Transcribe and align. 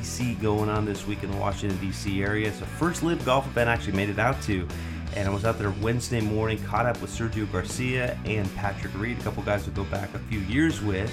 DC 0.00 0.40
going 0.40 0.70
on 0.70 0.86
this 0.86 1.06
week 1.06 1.22
in 1.22 1.30
the 1.30 1.36
Washington 1.36 1.78
DC 1.78 2.26
area. 2.26 2.50
The 2.50 2.64
first 2.64 3.02
LIV 3.02 3.22
Golf 3.26 3.46
event 3.46 3.68
I 3.68 3.74
actually 3.74 3.92
made 3.92 4.08
it 4.08 4.18
out 4.18 4.40
to, 4.42 4.66
and 5.14 5.28
I 5.28 5.30
was 5.30 5.44
out 5.44 5.58
there 5.58 5.70
Wednesday 5.82 6.22
morning, 6.22 6.62
caught 6.64 6.86
up 6.86 7.00
with 7.02 7.10
Sergio 7.10 7.50
Garcia 7.52 8.18
and 8.24 8.52
Patrick 8.56 8.94
Reed, 8.98 9.18
a 9.18 9.22
couple 9.22 9.42
guys 9.42 9.64
to 9.64 9.70
go 9.70 9.84
back 9.84 10.14
a 10.14 10.18
few 10.18 10.40
years 10.40 10.80
with, 10.80 11.12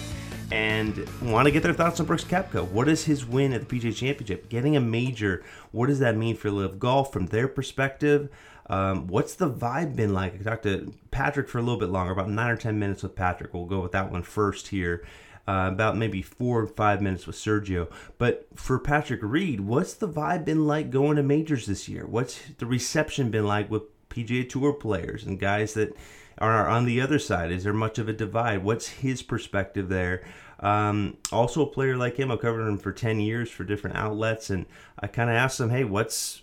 and 0.53 1.05
want 1.21 1.47
to 1.47 1.51
get 1.51 1.63
their 1.63 1.73
thoughts 1.73 1.99
on 1.99 2.05
Brooks 2.05 2.23
Koepka. 2.23 2.65
What 2.69 2.87
is 2.87 3.03
his 3.03 3.25
win 3.25 3.51
at 3.51 3.67
the 3.67 3.79
PGA 3.79 3.93
Championship? 3.93 4.47
Getting 4.47 4.77
a 4.77 4.81
major. 4.81 5.43
What 5.73 5.87
does 5.87 5.99
that 5.99 6.15
mean 6.15 6.37
for 6.37 6.49
LIV 6.49 6.79
Golf 6.79 7.11
from 7.11 7.25
their 7.25 7.49
perspective? 7.49 8.29
Um, 8.69 9.07
what's 9.07 9.35
the 9.35 9.49
vibe 9.49 9.97
been 9.97 10.13
like? 10.13 10.35
I 10.35 10.43
talked 10.43 10.63
to 10.63 10.93
Patrick 11.11 11.49
for 11.49 11.57
a 11.57 11.61
little 11.61 11.79
bit 11.79 11.89
longer, 11.89 12.13
about 12.13 12.29
nine 12.29 12.51
or 12.51 12.57
ten 12.57 12.79
minutes 12.79 13.03
with 13.03 13.15
Patrick. 13.15 13.53
We'll 13.53 13.65
go 13.65 13.81
with 13.81 13.91
that 13.91 14.13
one 14.13 14.23
first 14.23 14.69
here 14.69 15.03
uh, 15.47 15.69
about 15.71 15.97
maybe 15.97 16.21
four 16.21 16.61
or 16.61 16.67
five 16.67 17.01
minutes 17.01 17.25
with 17.25 17.35
Sergio. 17.35 17.89
But 18.17 18.47
for 18.55 18.79
Patrick 18.79 19.21
Reed, 19.23 19.61
what's 19.61 19.93
the 19.93 20.07
vibe 20.07 20.45
been 20.45 20.67
like 20.67 20.89
going 20.89 21.15
to 21.15 21.23
majors 21.23 21.65
this 21.65 21.87
year? 21.87 22.05
What's 22.05 22.39
the 22.57 22.65
reception 22.65 23.31
been 23.31 23.47
like 23.47 23.71
with 23.71 23.83
PGA 24.09 24.47
Tour 24.47 24.73
players 24.73 25.23
and 25.23 25.39
guys 25.39 25.73
that 25.75 25.95
are 26.37 26.67
on 26.67 26.85
the 26.85 26.99
other 27.01 27.19
side? 27.19 27.51
Is 27.51 27.63
there 27.63 27.73
much 27.73 27.97
of 27.97 28.09
a 28.09 28.13
divide? 28.13 28.63
What's 28.63 28.87
his 28.87 29.21
perspective 29.21 29.89
there? 29.89 30.23
Um, 30.59 31.17
also, 31.31 31.61
a 31.61 31.71
player 31.71 31.95
like 31.95 32.17
him, 32.17 32.31
I've 32.31 32.41
covered 32.41 32.67
him 32.67 32.77
for 32.77 32.91
10 32.91 33.19
years 33.19 33.49
for 33.49 33.63
different 33.63 33.95
outlets, 33.95 34.49
and 34.49 34.65
I 34.99 35.07
kind 35.07 35.29
of 35.29 35.35
asked 35.35 35.59
him, 35.59 35.69
hey, 35.69 35.83
what's 35.83 36.41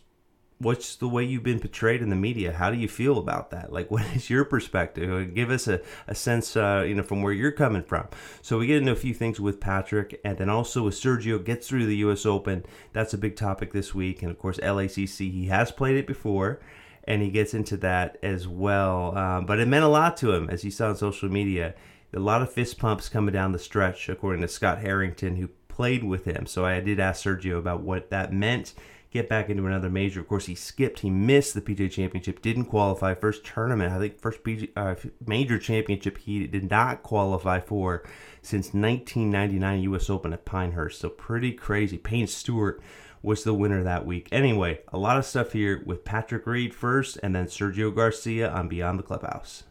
what's 0.64 0.96
the 0.96 1.08
way 1.08 1.22
you've 1.22 1.42
been 1.42 1.60
portrayed 1.60 2.02
in 2.02 2.08
the 2.08 2.16
media? 2.16 2.52
How 2.52 2.70
do 2.70 2.78
you 2.78 2.88
feel 2.88 3.18
about 3.18 3.50
that? 3.50 3.72
Like, 3.72 3.90
what 3.90 4.04
is 4.16 4.30
your 4.30 4.44
perspective? 4.44 5.34
Give 5.34 5.50
us 5.50 5.68
a, 5.68 5.80
a 6.08 6.14
sense, 6.14 6.56
uh, 6.56 6.84
you 6.86 6.94
know, 6.94 7.02
from 7.02 7.22
where 7.22 7.32
you're 7.32 7.52
coming 7.52 7.82
from. 7.82 8.08
So 8.42 8.58
we 8.58 8.66
get 8.66 8.78
into 8.78 8.92
a 8.92 8.96
few 8.96 9.14
things 9.14 9.38
with 9.38 9.60
Patrick, 9.60 10.20
and 10.24 10.38
then 10.38 10.48
also 10.48 10.84
with 10.84 10.94
Sergio 10.94 11.44
gets 11.44 11.68
through 11.68 11.86
the 11.86 11.96
U.S. 11.98 12.26
Open. 12.26 12.64
That's 12.92 13.14
a 13.14 13.18
big 13.18 13.36
topic 13.36 13.72
this 13.72 13.94
week, 13.94 14.22
and 14.22 14.30
of 14.30 14.38
course 14.38 14.58
LACC. 14.58 15.30
He 15.30 15.46
has 15.46 15.70
played 15.70 15.96
it 15.96 16.06
before, 16.06 16.60
and 17.04 17.22
he 17.22 17.30
gets 17.30 17.54
into 17.54 17.76
that 17.78 18.16
as 18.22 18.48
well. 18.48 19.16
Um, 19.16 19.46
but 19.46 19.60
it 19.60 19.68
meant 19.68 19.84
a 19.84 19.88
lot 19.88 20.16
to 20.18 20.32
him, 20.32 20.48
as 20.48 20.64
you 20.64 20.70
saw 20.70 20.88
on 20.88 20.96
social 20.96 21.28
media. 21.28 21.74
A 22.12 22.20
lot 22.20 22.42
of 22.42 22.52
fist 22.52 22.78
pumps 22.78 23.08
coming 23.08 23.32
down 23.32 23.50
the 23.50 23.58
stretch, 23.58 24.08
according 24.08 24.42
to 24.42 24.48
Scott 24.48 24.78
Harrington, 24.78 25.34
who 25.34 25.48
played 25.66 26.04
with 26.04 26.24
him. 26.24 26.46
So 26.46 26.64
I 26.64 26.78
did 26.78 27.00
ask 27.00 27.24
Sergio 27.24 27.58
about 27.58 27.80
what 27.80 28.10
that 28.10 28.32
meant 28.32 28.74
get 29.14 29.28
back 29.28 29.48
into 29.48 29.64
another 29.64 29.88
major. 29.88 30.20
Of 30.20 30.28
course, 30.28 30.46
he 30.46 30.56
skipped. 30.56 30.98
He 31.00 31.08
missed 31.08 31.54
the 31.54 31.62
PGA 31.62 31.88
Championship. 31.90 32.42
Didn't 32.42 32.64
qualify. 32.66 33.14
First 33.14 33.44
tournament, 33.44 33.92
I 33.92 33.98
think, 33.98 34.18
first 34.18 34.40
uh, 34.76 34.96
major 35.24 35.58
championship 35.58 36.18
he 36.18 36.48
did 36.48 36.68
not 36.68 37.04
qualify 37.04 37.60
for 37.60 38.02
since 38.42 38.74
1999 38.74 39.82
U.S. 39.82 40.10
Open 40.10 40.32
at 40.32 40.44
Pinehurst. 40.44 41.00
So 41.00 41.08
pretty 41.08 41.52
crazy. 41.52 41.96
Payne 41.96 42.26
Stewart 42.26 42.82
was 43.22 43.44
the 43.44 43.54
winner 43.54 43.84
that 43.84 44.04
week. 44.04 44.28
Anyway, 44.32 44.80
a 44.92 44.98
lot 44.98 45.16
of 45.16 45.24
stuff 45.24 45.52
here 45.52 45.80
with 45.86 46.04
Patrick 46.04 46.44
Reed 46.44 46.74
first, 46.74 47.16
and 47.22 47.34
then 47.34 47.46
Sergio 47.46 47.94
Garcia 47.94 48.50
on 48.50 48.66
Beyond 48.68 48.98
the 48.98 49.04
Clubhouse. 49.04 49.62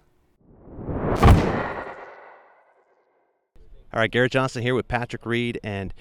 All 3.93 3.99
right, 3.99 4.09
Garrett 4.09 4.31
Johnston 4.31 4.63
here 4.63 4.73
with 4.73 4.87
Patrick 4.87 5.25
Reed, 5.25 5.59
and 5.63 5.93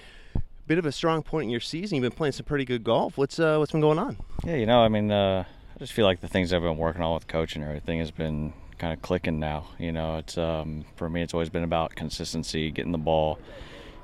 bit 0.67 0.77
of 0.77 0.85
a 0.85 0.91
strong 0.91 1.23
point 1.23 1.45
in 1.45 1.49
your 1.49 1.59
season. 1.59 1.95
You've 1.95 2.03
been 2.03 2.17
playing 2.17 2.33
some 2.33 2.45
pretty 2.45 2.65
good 2.65 2.83
golf. 2.83 3.17
What's 3.17 3.39
uh, 3.39 3.57
what's 3.57 3.71
been 3.71 3.81
going 3.81 3.99
on? 3.99 4.17
Yeah, 4.45 4.55
you 4.55 4.65
know, 4.65 4.79
I 4.79 4.87
mean, 4.87 5.11
uh, 5.11 5.45
I 5.75 5.79
just 5.79 5.93
feel 5.93 6.05
like 6.05 6.21
the 6.21 6.27
things 6.27 6.53
I've 6.53 6.61
been 6.61 6.77
working 6.77 7.01
on 7.01 7.13
with 7.13 7.27
coaching 7.27 7.61
and 7.61 7.69
everything 7.69 7.99
has 7.99 8.11
been 8.11 8.53
kind 8.77 8.93
of 8.93 9.01
clicking 9.01 9.39
now. 9.39 9.67
You 9.77 9.91
know, 9.91 10.17
it's 10.17 10.37
um, 10.37 10.85
for 10.95 11.09
me, 11.09 11.21
it's 11.21 11.33
always 11.33 11.49
been 11.49 11.63
about 11.63 11.95
consistency, 11.95 12.71
getting 12.71 12.91
the 12.91 12.97
ball 12.97 13.39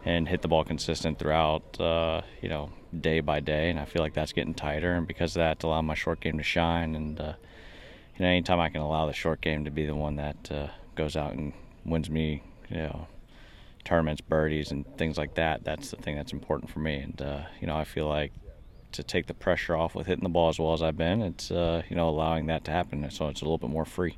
and 0.05 0.27
hit 0.27 0.41
the 0.41 0.47
ball 0.47 0.63
consistent 0.63 1.19
throughout. 1.19 1.79
Uh, 1.79 2.21
you 2.41 2.49
know, 2.49 2.71
day 2.99 3.19
by 3.19 3.39
day, 3.39 3.69
and 3.69 3.79
I 3.79 3.85
feel 3.85 4.01
like 4.01 4.13
that's 4.13 4.33
getting 4.33 4.53
tighter. 4.53 4.93
And 4.93 5.07
because 5.07 5.35
of 5.35 5.41
that, 5.41 5.59
to 5.59 5.81
my 5.81 5.95
short 5.95 6.19
game 6.19 6.37
to 6.37 6.43
shine, 6.43 6.95
and 6.95 7.19
uh, 7.19 7.33
you 8.17 8.25
know, 8.25 8.31
anytime 8.31 8.59
I 8.59 8.69
can 8.69 8.81
allow 8.81 9.05
the 9.05 9.13
short 9.13 9.41
game 9.41 9.65
to 9.65 9.71
be 9.71 9.85
the 9.85 9.95
one 9.95 10.17
that 10.17 10.51
uh, 10.51 10.67
goes 10.95 11.15
out 11.15 11.33
and 11.33 11.53
wins 11.85 12.09
me, 12.09 12.43
you 12.69 12.77
know 12.77 13.07
tournaments, 13.89 14.21
birdies, 14.21 14.69
and 14.71 14.85
things 14.97 15.17
like 15.17 15.33
that. 15.33 15.63
That's 15.63 15.89
the 15.89 15.97
thing 15.97 16.15
that's 16.15 16.31
important 16.31 16.69
for 16.69 16.79
me. 16.79 16.97
And 16.97 17.21
uh, 17.21 17.41
you 17.59 17.65
know, 17.65 17.75
I 17.75 17.83
feel 17.83 18.07
like 18.07 18.31
to 18.91 19.03
take 19.03 19.25
the 19.25 19.33
pressure 19.33 19.75
off 19.75 19.95
with 19.95 20.07
hitting 20.07 20.23
the 20.23 20.29
ball 20.29 20.49
as 20.49 20.59
well 20.59 20.73
as 20.73 20.83
I've 20.83 20.97
been, 20.97 21.21
it's 21.21 21.49
uh, 21.49 21.81
you 21.89 21.95
know 21.95 22.07
allowing 22.07 22.45
that 22.47 22.63
to 22.65 22.71
happen, 22.71 23.09
so 23.09 23.27
it's 23.27 23.41
a 23.41 23.45
little 23.45 23.57
bit 23.57 23.69
more 23.69 23.85
free. 23.85 24.15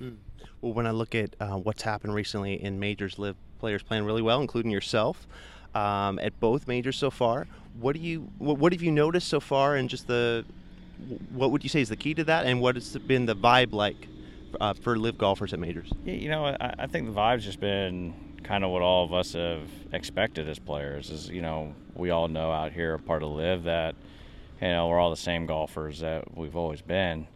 Mm. 0.00 0.16
Well, 0.60 0.72
when 0.72 0.86
I 0.86 0.92
look 0.92 1.14
at 1.14 1.34
uh, 1.40 1.56
what's 1.56 1.82
happened 1.82 2.14
recently 2.14 2.62
in 2.62 2.78
majors, 2.78 3.18
LIV 3.18 3.36
players 3.58 3.82
playing 3.82 4.04
really 4.04 4.22
well, 4.22 4.40
including 4.40 4.70
yourself. 4.70 5.26
Um, 5.74 6.18
at 6.20 6.38
both 6.40 6.66
majors 6.66 6.96
so 6.96 7.10
far, 7.10 7.46
what 7.78 7.94
do 7.94 8.00
you 8.00 8.30
what, 8.38 8.58
what 8.58 8.72
have 8.72 8.82
you 8.82 8.90
noticed 8.92 9.28
so 9.28 9.40
far, 9.40 9.74
and 9.76 9.90
just 9.90 10.06
the 10.06 10.44
what 11.32 11.50
would 11.50 11.62
you 11.62 11.68
say 11.68 11.80
is 11.80 11.88
the 11.88 11.96
key 11.96 12.14
to 12.14 12.24
that, 12.24 12.46
and 12.46 12.60
what 12.60 12.76
has 12.76 12.96
been 12.96 13.26
the 13.26 13.36
vibe 13.36 13.72
like 13.72 14.08
uh, 14.60 14.74
for 14.74 14.96
LIV 14.96 15.18
golfers 15.18 15.52
at 15.52 15.58
majors? 15.58 15.92
Yeah, 16.04 16.14
you 16.14 16.28
know, 16.28 16.44
I, 16.46 16.74
I 16.78 16.86
think 16.86 17.06
the 17.06 17.12
vibe's 17.12 17.44
just 17.44 17.60
been 17.60 18.27
kind 18.42 18.64
of 18.64 18.70
what 18.70 18.82
all 18.82 19.04
of 19.04 19.12
us 19.12 19.32
have 19.32 19.68
expected 19.92 20.48
as 20.48 20.58
players. 20.58 21.10
Is 21.10 21.28
you 21.28 21.42
know 21.42 21.74
we 21.94 22.10
all 22.10 22.28
know 22.28 22.50
out 22.50 22.72
here 22.72 22.96
part 22.98 23.22
of 23.22 23.30
LIV 23.30 23.64
that 23.64 23.94
you 24.60 24.68
know 24.68 24.88
we're 24.88 24.98
all 24.98 25.10
the 25.10 25.16
same 25.16 25.46
golfers 25.46 26.00
that 26.00 26.36
we've 26.36 26.56
always 26.56 26.82
been. 26.82 27.26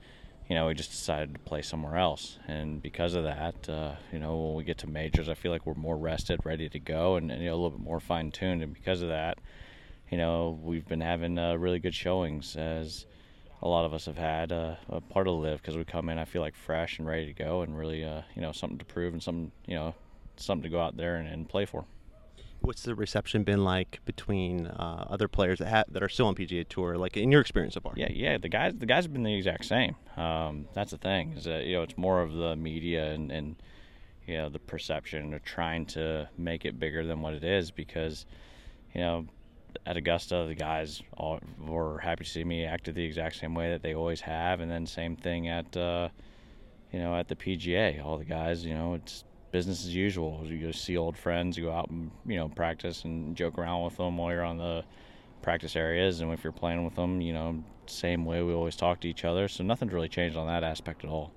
You 0.48 0.56
know, 0.56 0.66
we 0.66 0.74
just 0.74 0.90
decided 0.90 1.32
to 1.32 1.40
play 1.40 1.62
somewhere 1.62 1.96
else, 1.96 2.38
and 2.46 2.82
because 2.82 3.14
of 3.14 3.24
that, 3.24 3.68
uh, 3.70 3.94
you 4.12 4.18
know, 4.18 4.36
when 4.36 4.54
we 4.56 4.64
get 4.64 4.76
to 4.78 4.86
majors, 4.86 5.28
I 5.28 5.34
feel 5.34 5.50
like 5.50 5.64
we're 5.64 5.74
more 5.74 5.96
rested, 5.96 6.40
ready 6.44 6.68
to 6.68 6.78
go, 6.78 7.16
and, 7.16 7.30
and 7.30 7.40
you 7.40 7.48
know, 7.48 7.54
a 7.54 7.56
little 7.56 7.70
bit 7.70 7.80
more 7.80 8.00
fine 8.00 8.30
tuned. 8.32 8.62
And 8.62 8.74
because 8.74 9.00
of 9.00 9.08
that, 9.08 9.38
you 10.10 10.18
know, 10.18 10.58
we've 10.62 10.86
been 10.86 11.00
having 11.00 11.38
uh, 11.38 11.54
really 11.54 11.78
good 11.78 11.94
showings 11.94 12.54
as 12.56 13.06
a 13.62 13.68
lot 13.68 13.86
of 13.86 13.94
us 13.94 14.06
have 14.06 14.18
had 14.18 14.52
uh, 14.52 14.74
a 14.90 15.00
part 15.00 15.28
of 15.28 15.34
LIV 15.36 15.62
because 15.62 15.76
we 15.76 15.84
come 15.84 16.08
in, 16.08 16.18
I 16.18 16.24
feel 16.24 16.42
like 16.42 16.56
fresh 16.56 16.98
and 16.98 17.06
ready 17.06 17.26
to 17.26 17.32
go, 17.32 17.62
and 17.62 17.78
really, 17.78 18.04
uh, 18.04 18.22
you 18.34 18.42
know, 18.42 18.52
something 18.52 18.78
to 18.78 18.84
prove 18.84 19.14
and 19.14 19.22
some, 19.22 19.52
you 19.66 19.76
know, 19.76 19.94
something 20.42 20.62
to 20.62 20.68
go 20.68 20.80
out 20.80 20.96
there 20.96 21.16
and, 21.16 21.28
and 21.28 21.48
play 21.48 21.64
for. 21.64 21.84
What's 22.60 22.82
the 22.82 22.94
reception 22.94 23.42
been 23.42 23.64
like 23.64 24.00
between 24.04 24.68
uh, 24.68 25.06
other 25.10 25.26
players 25.26 25.58
that 25.58 25.68
ha- 25.68 25.84
that 25.88 26.02
are 26.02 26.08
still 26.08 26.26
on 26.26 26.36
PGA 26.36 26.68
Tour, 26.68 26.96
like 26.96 27.16
in 27.16 27.32
your 27.32 27.40
experience 27.40 27.74
so 27.74 27.80
far? 27.80 27.92
Yeah, 27.96 28.10
yeah, 28.12 28.38
the 28.38 28.48
guys 28.48 28.74
the 28.78 28.86
guys 28.86 29.04
have 29.04 29.12
been 29.12 29.24
the 29.24 29.34
exact 29.34 29.64
same. 29.64 29.96
Um, 30.16 30.68
that's 30.72 30.92
the 30.92 30.98
thing 30.98 31.32
is 31.32 31.44
that 31.44 31.64
you 31.64 31.76
know 31.76 31.82
it's 31.82 31.98
more 31.98 32.22
of 32.22 32.32
the 32.32 32.54
media 32.54 33.10
and, 33.10 33.32
and 33.32 33.56
you 34.26 34.36
know 34.36 34.48
the 34.48 34.60
perception 34.60 35.34
of 35.34 35.42
trying 35.44 35.86
to 35.86 36.28
make 36.38 36.64
it 36.64 36.78
bigger 36.78 37.04
than 37.04 37.20
what 37.20 37.34
it 37.34 37.42
is 37.42 37.72
because 37.72 38.26
you 38.94 39.00
know 39.00 39.26
at 39.86 39.96
Augusta 39.96 40.44
the 40.46 40.54
guys 40.54 41.02
all 41.16 41.40
were 41.58 41.98
happy 41.98 42.24
to 42.24 42.30
see 42.30 42.44
me 42.44 42.64
acted 42.64 42.94
the 42.94 43.04
exact 43.04 43.36
same 43.36 43.54
way 43.54 43.70
that 43.70 43.82
they 43.82 43.94
always 43.94 44.20
have, 44.20 44.60
and 44.60 44.70
then 44.70 44.86
same 44.86 45.16
thing 45.16 45.48
at 45.48 45.76
uh, 45.76 46.08
you 46.92 47.00
know 47.00 47.16
at 47.16 47.28
the 47.28 47.34
PGA. 47.36 48.04
All 48.04 48.18
the 48.18 48.24
guys, 48.24 48.64
you 48.64 48.74
know, 48.74 48.94
it's 48.94 49.24
business 49.52 49.84
as 49.84 49.94
usual. 49.94 50.40
You 50.44 50.58
go 50.58 50.72
see 50.72 50.96
old 50.96 51.16
friends, 51.16 51.56
you 51.56 51.64
go 51.64 51.72
out 51.72 51.90
and 51.90 52.10
you 52.26 52.36
know 52.36 52.48
practice 52.48 53.04
and 53.04 53.36
joke 53.36 53.58
around 53.58 53.84
with 53.84 53.96
them 53.96 54.16
while 54.16 54.32
you're 54.32 54.42
on 54.42 54.58
the 54.58 54.82
practice 55.42 55.76
areas, 55.76 56.20
and 56.20 56.32
if 56.32 56.42
you're 56.42 56.52
playing 56.52 56.84
with 56.84 56.94
them, 56.94 57.20
you 57.20 57.32
know, 57.32 57.62
same 57.86 58.24
way 58.24 58.42
we 58.42 58.52
always 58.52 58.76
talk 58.76 59.00
to 59.00 59.08
each 59.08 59.24
other. 59.24 59.48
So 59.48 59.62
nothing's 59.62 59.92
really 59.92 60.08
changed 60.08 60.36
on 60.36 60.46
that 60.48 60.64
aspect 60.64 61.04
at 61.04 61.10
all. 61.10 61.32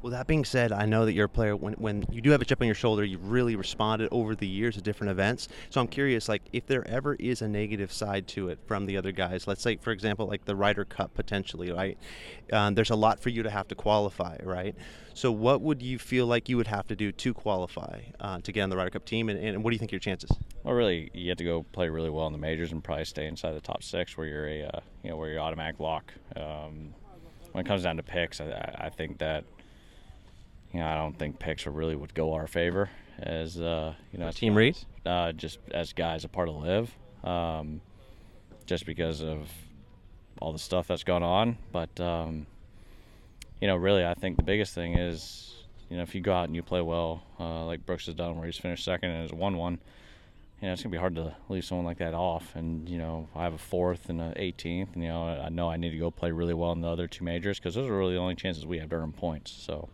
Well, 0.00 0.12
that 0.12 0.28
being 0.28 0.44
said, 0.44 0.70
I 0.70 0.86
know 0.86 1.04
that 1.06 1.12
you're 1.12 1.26
a 1.26 1.28
player. 1.28 1.56
When, 1.56 1.72
when 1.74 2.04
you 2.12 2.20
do 2.20 2.30
have 2.30 2.40
a 2.40 2.44
chip 2.44 2.60
on 2.60 2.68
your 2.68 2.76
shoulder, 2.76 3.04
you've 3.04 3.30
really 3.30 3.56
responded 3.56 4.08
over 4.12 4.36
the 4.36 4.46
years 4.46 4.76
to 4.76 4.80
different 4.80 5.10
events. 5.10 5.48
So 5.70 5.80
I'm 5.80 5.88
curious, 5.88 6.28
like, 6.28 6.42
if 6.52 6.66
there 6.66 6.86
ever 6.86 7.14
is 7.14 7.42
a 7.42 7.48
negative 7.48 7.92
side 7.92 8.28
to 8.28 8.48
it 8.48 8.60
from 8.66 8.86
the 8.86 8.96
other 8.96 9.10
guys. 9.10 9.48
Let's 9.48 9.60
say, 9.60 9.76
for 9.76 9.90
example, 9.90 10.28
like 10.28 10.44
the 10.44 10.54
Ryder 10.54 10.84
Cup 10.84 11.14
potentially, 11.14 11.72
right? 11.72 11.98
Um, 12.52 12.76
there's 12.76 12.90
a 12.90 12.96
lot 12.96 13.18
for 13.18 13.30
you 13.30 13.42
to 13.42 13.50
have 13.50 13.66
to 13.68 13.74
qualify, 13.74 14.36
right? 14.44 14.76
So 15.14 15.32
what 15.32 15.62
would 15.62 15.82
you 15.82 15.98
feel 15.98 16.26
like 16.26 16.48
you 16.48 16.56
would 16.56 16.68
have 16.68 16.86
to 16.86 16.94
do 16.94 17.10
to 17.10 17.34
qualify 17.34 18.02
uh, 18.20 18.38
to 18.42 18.52
get 18.52 18.62
on 18.62 18.70
the 18.70 18.76
Ryder 18.76 18.90
Cup 18.90 19.04
team, 19.04 19.28
and, 19.28 19.40
and 19.40 19.64
what 19.64 19.70
do 19.70 19.74
you 19.74 19.80
think 19.80 19.90
your 19.90 19.98
chances? 19.98 20.30
Well, 20.62 20.74
really, 20.74 21.10
you 21.12 21.28
have 21.30 21.38
to 21.38 21.44
go 21.44 21.64
play 21.72 21.88
really 21.88 22.10
well 22.10 22.28
in 22.28 22.32
the 22.32 22.38
majors 22.38 22.70
and 22.70 22.84
probably 22.84 23.04
stay 23.04 23.26
inside 23.26 23.52
the 23.52 23.60
top 23.60 23.82
six, 23.82 24.16
where 24.16 24.28
you're 24.28 24.46
a, 24.46 24.62
uh, 24.62 24.80
you 25.02 25.10
know, 25.10 25.16
where 25.16 25.28
you're 25.28 25.40
automatic 25.40 25.80
lock. 25.80 26.14
Um, 26.36 26.94
when 27.50 27.64
it 27.64 27.68
comes 27.68 27.82
down 27.82 27.96
to 27.96 28.04
picks, 28.04 28.40
I, 28.40 28.76
I 28.78 28.90
think 28.90 29.18
that 29.18 29.42
you 30.72 30.80
know 30.80 30.86
I 30.86 30.94
don't 30.94 31.18
think 31.18 31.38
picks 31.38 31.66
really 31.66 31.96
would 31.96 32.14
go 32.14 32.34
our 32.34 32.46
favor 32.46 32.90
as 33.18 33.60
uh, 33.60 33.94
you 34.12 34.18
know 34.18 34.30
team 34.30 34.54
read. 34.54 34.78
Uh, 35.04 35.32
just 35.32 35.58
as 35.72 35.92
guys 35.92 36.24
a 36.24 36.28
part 36.28 36.48
of 36.48 36.56
LIV, 36.56 36.94
um, 37.24 37.80
just 38.66 38.84
because 38.84 39.22
of 39.22 39.48
all 40.40 40.52
the 40.52 40.58
stuff 40.58 40.86
that's 40.86 41.04
gone 41.04 41.22
on. 41.22 41.56
But 41.72 41.98
um, 42.00 42.46
you 43.60 43.68
know, 43.68 43.76
really, 43.76 44.04
I 44.04 44.14
think 44.14 44.36
the 44.36 44.42
biggest 44.42 44.74
thing 44.74 44.98
is 44.98 45.54
you 45.88 45.96
know 45.96 46.02
if 46.02 46.14
you 46.14 46.20
go 46.20 46.32
out 46.32 46.44
and 46.44 46.54
you 46.54 46.62
play 46.62 46.82
well, 46.82 47.22
uh, 47.40 47.64
like 47.64 47.86
Brooks 47.86 48.06
has 48.06 48.14
done, 48.14 48.36
where 48.36 48.46
he's 48.46 48.58
finished 48.58 48.84
second 48.84 49.10
and 49.10 49.22
has 49.22 49.32
won 49.32 49.56
one 49.56 49.78
you 50.60 50.66
know, 50.66 50.72
it's 50.72 50.82
gonna 50.82 50.92
be 50.92 50.98
hard 50.98 51.14
to 51.14 51.34
leave 51.48 51.64
someone 51.64 51.86
like 51.86 51.98
that 51.98 52.14
off. 52.14 52.54
And 52.56 52.88
you 52.88 52.98
know, 52.98 53.28
I 53.34 53.44
have 53.44 53.54
a 53.54 53.58
fourth 53.58 54.08
and 54.08 54.20
an 54.20 54.34
18th, 54.34 54.94
and 54.94 55.02
you 55.02 55.08
know, 55.08 55.22
I 55.22 55.48
know 55.48 55.70
I 55.70 55.76
need 55.76 55.90
to 55.90 55.98
go 55.98 56.10
play 56.10 56.32
really 56.32 56.54
well 56.54 56.72
in 56.72 56.80
the 56.80 56.88
other 56.88 57.06
two 57.06 57.24
majors 57.24 57.58
because 57.58 57.74
those 57.74 57.88
are 57.88 57.96
really 57.96 58.14
the 58.14 58.20
only 58.20 58.34
chances 58.34 58.66
we 58.66 58.78
have 58.78 58.90
to 58.90 58.96
earn 58.96 59.12
points. 59.12 59.52
So, 59.52 59.88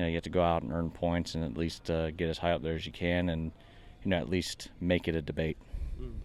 you 0.00 0.06
know, 0.06 0.08
you 0.08 0.14
have 0.14 0.24
to 0.24 0.30
go 0.30 0.42
out 0.42 0.62
and 0.62 0.72
earn 0.72 0.88
points 0.88 1.34
and 1.34 1.44
at 1.44 1.58
least 1.58 1.90
uh, 1.90 2.10
get 2.12 2.30
as 2.30 2.38
high 2.38 2.52
up 2.52 2.62
there 2.62 2.74
as 2.74 2.86
you 2.86 2.92
can, 2.92 3.28
and 3.28 3.52
you 4.02 4.08
know, 4.08 4.16
at 4.16 4.30
least 4.30 4.70
make 4.80 5.08
it 5.08 5.14
a 5.14 5.20
debate. 5.20 5.58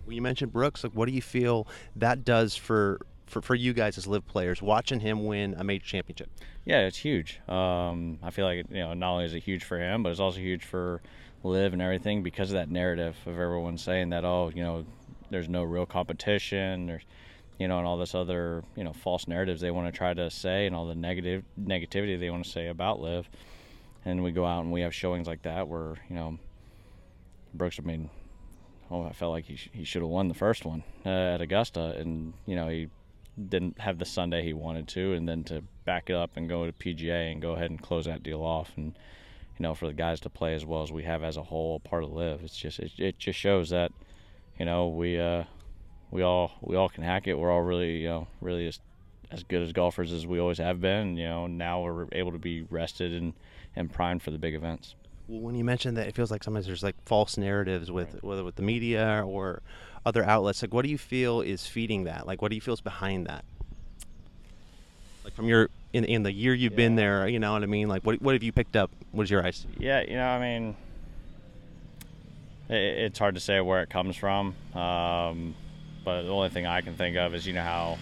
Well, 0.06 0.13
you 0.13 0.22
mentioned 0.22 0.54
Brooks. 0.54 0.86
Like, 0.86 0.94
what 0.94 1.10
do 1.10 1.12
you 1.12 1.22
feel 1.22 1.68
that 1.98 2.24
does 2.24 2.56
for 2.56 3.01
for, 3.25 3.42
for 3.42 3.54
you 3.54 3.74
guys 3.74 3.98
as 3.98 4.07
LIV 4.07 4.25
players 4.27 4.62
watching 4.62 5.01
him 5.01 5.25
win 5.25 5.56
a 5.57 5.63
major 5.66 5.86
championship? 5.86 6.30
Yeah, 6.63 6.88
it's 6.88 6.95
huge. 6.95 7.42
Um, 7.50 8.18
I 8.24 8.30
feel 8.30 8.45
like 8.45 8.66
you 8.69 8.77
know 8.77 8.94
not 8.94 9.12
only 9.12 9.25
is 9.25 9.33
it 9.33 9.44
huge 9.44 9.66
for 9.66 9.78
him, 9.78 10.04
but 10.04 10.10
it's 10.10 10.21
also 10.21 10.39
huge 10.39 10.63
for 10.63 11.01
live 11.44 11.74
and 11.74 11.81
everything 11.81 12.24
because 12.24 12.51
of 12.51 12.54
that 12.54 12.71
narrative 12.71 13.18
of 13.25 13.33
everyone 13.33 13.78
saying 13.78 14.12
that 14.12 14.24
oh 14.24 14.51
you 14.56 14.63
know 14.63 14.86
there's 15.30 15.48
no 15.48 15.62
real 15.62 15.86
competition 15.86 16.88
there's 16.88 17.04
you 17.60 17.68
know 17.68 17.78
and 17.78 17.86
all 17.86 17.98
this 17.98 18.16
other 18.16 18.63
you 18.75 18.83
know 18.83 18.94
false 18.94 19.28
narratives 19.28 19.62
they 19.62 19.69
want 19.69 19.86
to 19.86 19.95
try 19.95 20.12
to 20.12 20.28
say 20.31 20.66
and 20.66 20.75
all 20.75 20.88
the 20.88 20.95
negative 20.95 21.44
negativity 21.62 22.19
they 22.19 22.31
want 22.31 22.44
to 22.44 22.50
say 22.50 22.68
about 22.68 23.00
LIV 23.00 23.30
and 24.06 24.24
we 24.24 24.31
go 24.31 24.46
out 24.46 24.63
and 24.63 24.72
we 24.72 24.81
have 24.81 24.94
showings 24.94 25.28
like 25.28 25.42
that 25.42 25.68
where 25.68 25.96
you 26.10 26.16
know 26.16 26.38
Brooks 27.54 27.80
I 27.80 27.86
mean 27.86 28.10
oh 28.90 29.04
I 29.04 29.12
felt 29.12 29.31
like 29.31 29.46
he, 29.46 29.56
sh- 29.56 29.69
he 29.74 29.84
should 29.84 30.02
have 30.02 30.12
won 30.12 30.28
the 30.28 30.34
first 30.34 30.66
one 30.66 30.84
uh, 31.06 31.10
at 31.10 31.42
Augusta 31.42 31.96
and 31.98 32.34
you 32.46 32.56
know 32.56 32.68
he 32.68 32.88
didn't 33.50 33.80
have 33.80 33.98
the 33.98 34.06
Sunday 34.06 34.44
he 34.44 34.54
wanted 34.54 34.88
to 34.90 35.13
and 35.13 35.28
then 35.28 35.44
to 35.46 35.62
back 35.84 36.10
it 36.10 36.16
up 36.16 36.31
and 36.36 36.48
go 36.48 36.66
to 36.66 36.72
PGA 36.72 37.31
and 37.31 37.42
go 37.42 37.54
ahead 37.54 37.69
and 37.69 37.81
close 37.81 38.06
that 38.06 38.24
deal 38.24 38.42
off 38.42 38.72
and 38.78 38.96
you 39.57 39.63
know, 39.63 39.74
for 39.74 39.88
the 39.88 39.94
guys 39.94 40.19
to 40.22 40.30
play 40.30 40.54
as 40.54 40.66
well 40.66 40.84
as 40.84 40.92
we 40.92 41.04
have 41.04 41.24
as 41.24 41.38
a 41.38 41.44
whole 41.44 41.80
part 41.80 42.04
of 42.04 42.12
LIV, 42.12 42.44
It's 42.44 42.57
just 42.57 42.80
it, 42.80 42.92
it 42.98 43.18
just 43.18 43.40
shows 43.40 43.69
that, 43.69 43.92
you 44.60 44.66
know, 44.66 44.90
we 44.90 45.19
uh, 45.19 45.46
we 46.12 46.22
all 46.24 46.52
we 46.62 46.75
all 46.75 46.90
can 46.90 47.04
hack 47.04 47.28
it. 47.28 47.36
We're 47.36 47.52
all 47.52 47.62
really 47.62 48.00
you 48.00 48.10
know 48.10 48.28
really 48.42 48.68
as 48.68 48.80
as 49.31 49.44
good 49.44 49.62
as 49.62 49.72
golfers 49.72 50.12
as 50.12 50.25
we 50.25 50.39
always 50.39 50.57
have 50.57 50.81
been. 50.81 51.18
You 51.18 51.25
know, 51.25 51.48
now 51.48 51.81
we're 51.81 52.07
able 52.12 52.31
to 52.31 52.39
be 52.39 52.63
rested 52.69 53.13
and 53.13 53.33
and 53.75 53.92
primed 53.92 54.24
for 54.24 54.31
the 54.31 54.38
big 54.38 54.54
events. 54.54 54.95
Well, 55.27 55.42
when 55.42 55.56
you 55.56 55.63
mentioned 55.63 55.98
that, 55.98 56.07
it 56.07 56.16
feels 56.16 56.31
like 56.31 56.44
sometimes 56.44 56.68
there's 56.68 56.83
like 56.83 56.95
false 57.06 57.38
narratives 57.38 57.92
with 57.92 58.13
right. 58.13 58.24
whether 58.24 58.44
with 58.44 58.56
the 58.56 58.62
media 58.62 59.24
or 59.25 59.62
other 60.06 60.24
outlets. 60.24 60.62
Like, 60.62 60.74
what 60.74 60.83
do 60.83 60.92
you 60.92 60.98
feel 60.98 61.42
is 61.42 61.66
feeding 61.66 62.04
that? 62.04 62.27
Like, 62.27 62.42
what 62.42 62.50
do 62.50 62.56
you 62.56 62.62
feel 62.62 62.75
is 62.75 62.81
behind 62.81 63.25
that? 63.27 63.44
Like 65.24 65.33
from 65.33 65.48
your 65.48 65.69
in 65.92 66.06
in 66.06 66.24
the 66.24 66.31
year 66.31 66.54
you've 66.54 66.74
yeah. 66.74 66.78
been 66.78 66.95
there, 66.95 67.28
you 67.28 67.39
know 67.39 67.54
what 67.54 67.63
I 67.63 67.66
mean? 67.66 67.88
Like, 67.88 68.04
what 68.04 68.21
what 68.21 68.36
have 68.36 68.44
you 68.44 68.51
picked 68.51 68.75
up? 68.75 68.92
What 69.12 69.24
is 69.24 69.31
your 69.31 69.45
eyes? 69.45 69.66
Yeah, 69.80 70.01
you 70.01 70.16
know, 70.16 70.28
I 70.28 70.39
mean, 70.39 70.75
it, 72.69 72.75
it's 72.75 73.18
hard 73.18 73.33
to 73.33 73.42
say 73.42 73.60
where 73.60 73.81
it 73.81 73.89
comes 73.89 74.16
from, 74.16 74.56
um, 74.75 75.56
but 76.04 76.21
the 76.21 76.30
only 76.30 76.50
thing 76.50 76.68
I 76.68 76.81
can 76.81 76.95
think 76.95 77.18
of 77.18 77.33
is 77.33 77.48
you 77.48 77.54
know 77.54 77.63
how 77.63 77.98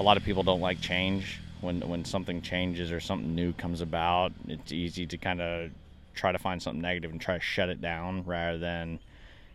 a 0.00 0.02
lot 0.02 0.16
of 0.16 0.24
people 0.24 0.42
don't 0.42 0.60
like 0.60 0.80
change. 0.80 1.40
When 1.60 1.80
when 1.80 2.04
something 2.04 2.40
changes 2.40 2.90
or 2.90 3.00
something 3.00 3.34
new 3.34 3.52
comes 3.52 3.82
about, 3.82 4.32
it's 4.48 4.72
easy 4.72 5.06
to 5.06 5.16
kind 5.18 5.40
of 5.40 5.70
try 6.14 6.32
to 6.32 6.38
find 6.38 6.62
something 6.62 6.80
negative 6.80 7.10
and 7.10 7.20
try 7.20 7.34
to 7.34 7.40
shut 7.40 7.68
it 7.68 7.80
down 7.80 8.24
rather 8.24 8.58
than 8.58 8.98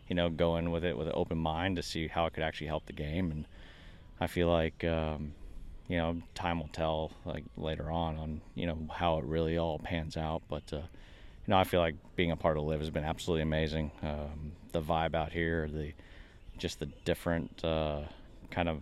you 0.08 0.16
know 0.16 0.30
go 0.30 0.58
in 0.58 0.70
with 0.72 0.86
it 0.86 0.96
with 0.98 1.08
an 1.08 1.14
open 1.16 1.38
mind 1.38 1.78
to 1.78 1.84
see 1.84 2.08
how 2.08 2.28
it 2.28 2.34
could 2.34 2.44
actually 2.44 2.68
help 2.68 2.86
the 2.86 2.94
game. 2.94 3.32
And 3.32 3.46
I 4.20 4.28
feel 4.28 4.48
like. 4.48 4.84
Um, 4.84 5.34
you 5.88 5.98
know, 5.98 6.20
time 6.34 6.60
will 6.60 6.70
tell 6.70 7.12
like 7.26 7.44
later 7.58 7.92
on 7.92 8.18
on 8.18 8.42
you 8.56 8.66
know 8.66 8.78
how 8.92 9.20
it 9.20 9.26
really 9.26 9.58
all 9.58 9.78
pans 9.80 10.18
out. 10.18 10.42
But 10.50 10.64
uh, 10.74 10.78
you 10.78 11.50
know, 11.50 11.58
I 11.58 11.64
feel 11.64 11.80
like 11.80 11.96
being 12.16 12.32
a 12.32 12.36
part 12.36 12.58
of 12.58 12.64
LIV 12.64 12.80
has 12.80 12.90
been 12.90 13.04
absolutely 13.04 13.44
amazing. 13.44 13.92
Um, 14.02 14.54
the 14.72 14.82
vibe 14.82 15.14
out 15.14 15.32
here, 15.32 15.70
the 15.72 15.94
just 16.58 16.80
the 16.80 16.88
different 17.06 17.64
uh, 17.64 18.02
kind 18.50 18.68
of 18.68 18.82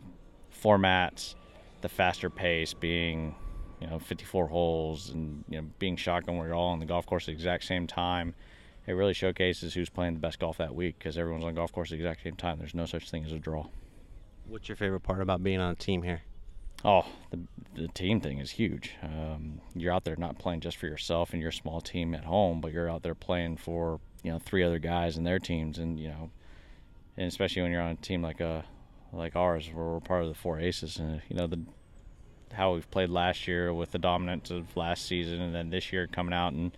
formats, 0.63 1.35
the 1.83 1.89
faster 1.89 2.31
pace, 2.31 2.73
being 2.73 3.35
you 3.79 3.85
know 3.87 3.99
54 3.99 4.47
holes, 4.47 5.09
and 5.09 5.43
you 5.47 5.61
know 5.61 5.67
being 5.77 5.95
shotgun 5.95 6.37
where 6.37 6.47
you're 6.47 6.55
all 6.55 6.69
on 6.69 6.79
the 6.79 6.85
golf 6.87 7.05
course 7.05 7.25
at 7.25 7.27
the 7.27 7.33
exact 7.33 7.65
same 7.65 7.85
time. 7.85 8.33
It 8.87 8.93
really 8.93 9.13
showcases 9.13 9.75
who's 9.75 9.89
playing 9.89 10.15
the 10.15 10.19
best 10.19 10.39
golf 10.39 10.57
that 10.57 10.73
week 10.73 10.97
because 10.97 11.17
everyone's 11.17 11.45
on 11.45 11.53
the 11.53 11.59
golf 11.59 11.71
course 11.71 11.89
at 11.89 11.99
the 11.99 12.03
exact 12.03 12.23
same 12.23 12.35
time. 12.35 12.57
There's 12.57 12.73
no 12.73 12.85
such 12.85 13.09
thing 13.09 13.23
as 13.23 13.31
a 13.31 13.39
draw. 13.39 13.67
What's 14.47 14.67
your 14.67 14.75
favorite 14.75 15.01
part 15.01 15.21
about 15.21 15.43
being 15.43 15.59
on 15.59 15.71
a 15.71 15.75
team 15.75 16.03
here? 16.03 16.23
Oh, 16.83 17.05
the, 17.31 17.39
the 17.75 17.87
team 17.89 18.19
thing 18.19 18.39
is 18.39 18.51
huge. 18.51 18.91
Um, 19.01 19.61
you're 19.73 19.93
out 19.93 20.03
there 20.03 20.17
not 20.17 20.37
playing 20.37 20.59
just 20.59 20.75
for 20.75 20.87
yourself 20.87 21.31
and 21.31 21.41
your 21.41 21.51
small 21.51 21.79
team 21.79 22.13
at 22.13 22.25
home, 22.25 22.59
but 22.59 22.73
you're 22.73 22.89
out 22.89 23.03
there 23.03 23.15
playing 23.15 23.55
for 23.57 24.01
you 24.21 24.31
know 24.31 24.39
three 24.39 24.63
other 24.63 24.79
guys 24.79 25.15
and 25.15 25.25
their 25.25 25.39
teams, 25.39 25.77
and 25.77 25.99
you 25.99 26.09
know, 26.09 26.29
and 27.15 27.27
especially 27.27 27.61
when 27.61 27.71
you're 27.71 27.81
on 27.81 27.91
a 27.91 27.95
team 27.95 28.21
like 28.21 28.41
a 28.41 28.65
like 29.13 29.35
ours, 29.35 29.69
where 29.73 29.85
we're 29.85 29.99
part 29.99 30.23
of 30.23 30.29
the 30.29 30.35
four 30.35 30.59
aces, 30.59 30.97
and 30.97 31.21
you 31.29 31.35
know 31.35 31.47
the 31.47 31.59
how 32.53 32.73
we've 32.73 32.89
played 32.91 33.09
last 33.09 33.47
year 33.47 33.73
with 33.73 33.91
the 33.91 33.97
dominance 33.97 34.51
of 34.51 34.75
last 34.77 35.05
season, 35.05 35.41
and 35.41 35.55
then 35.55 35.69
this 35.69 35.91
year 35.91 36.07
coming 36.07 36.33
out 36.33 36.53
and 36.53 36.71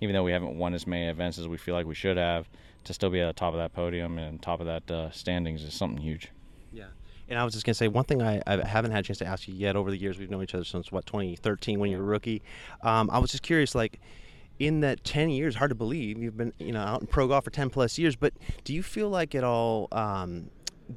even 0.00 0.14
though 0.14 0.22
we 0.22 0.32
haven't 0.32 0.56
won 0.56 0.74
as 0.74 0.86
many 0.86 1.08
events 1.08 1.38
as 1.38 1.48
we 1.48 1.56
feel 1.56 1.74
like 1.74 1.86
we 1.86 1.94
should 1.94 2.16
have, 2.16 2.48
to 2.84 2.94
still 2.94 3.10
be 3.10 3.20
at 3.20 3.26
the 3.26 3.32
top 3.32 3.52
of 3.52 3.58
that 3.58 3.72
podium 3.74 4.18
and 4.18 4.40
top 4.40 4.60
of 4.60 4.66
that 4.66 4.90
uh, 4.90 5.10
standings 5.10 5.62
is 5.62 5.74
something 5.74 6.00
huge. 6.00 6.30
Yeah. 6.72 6.86
And 7.28 7.38
I 7.38 7.44
was 7.44 7.52
just 7.52 7.66
going 7.66 7.72
to 7.72 7.78
say 7.78 7.88
one 7.88 8.04
thing 8.04 8.22
I, 8.22 8.40
I, 8.46 8.64
haven't 8.64 8.92
had 8.92 9.00
a 9.00 9.06
chance 9.06 9.18
to 9.18 9.26
ask 9.26 9.48
you 9.48 9.54
yet 9.54 9.76
over 9.76 9.90
the 9.90 9.98
years. 9.98 10.18
We've 10.18 10.30
known 10.30 10.42
each 10.42 10.54
other 10.54 10.64
since 10.64 10.90
what 10.90 11.04
2013 11.06 11.78
when 11.78 11.90
you 11.90 11.98
were 11.98 12.04
a 12.04 12.06
rookie. 12.06 12.42
Um, 12.82 13.10
I 13.10 13.18
was 13.18 13.30
just 13.30 13.42
curious, 13.42 13.74
like 13.74 14.00
in 14.58 14.80
that 14.80 15.04
10 15.04 15.28
years, 15.30 15.56
hard 15.56 15.70
to 15.70 15.74
believe 15.74 16.18
you've 16.18 16.36
been 16.36 16.52
you 16.58 16.72
know 16.72 16.80
out 16.80 17.00
in 17.00 17.06
pro 17.06 17.28
golf 17.28 17.44
for 17.44 17.50
10 17.50 17.68
plus 17.70 17.98
years. 17.98 18.16
But 18.16 18.32
do 18.64 18.72
you 18.72 18.82
feel 18.82 19.10
like 19.10 19.34
at 19.34 19.44
all 19.44 19.88
um, 19.92 20.50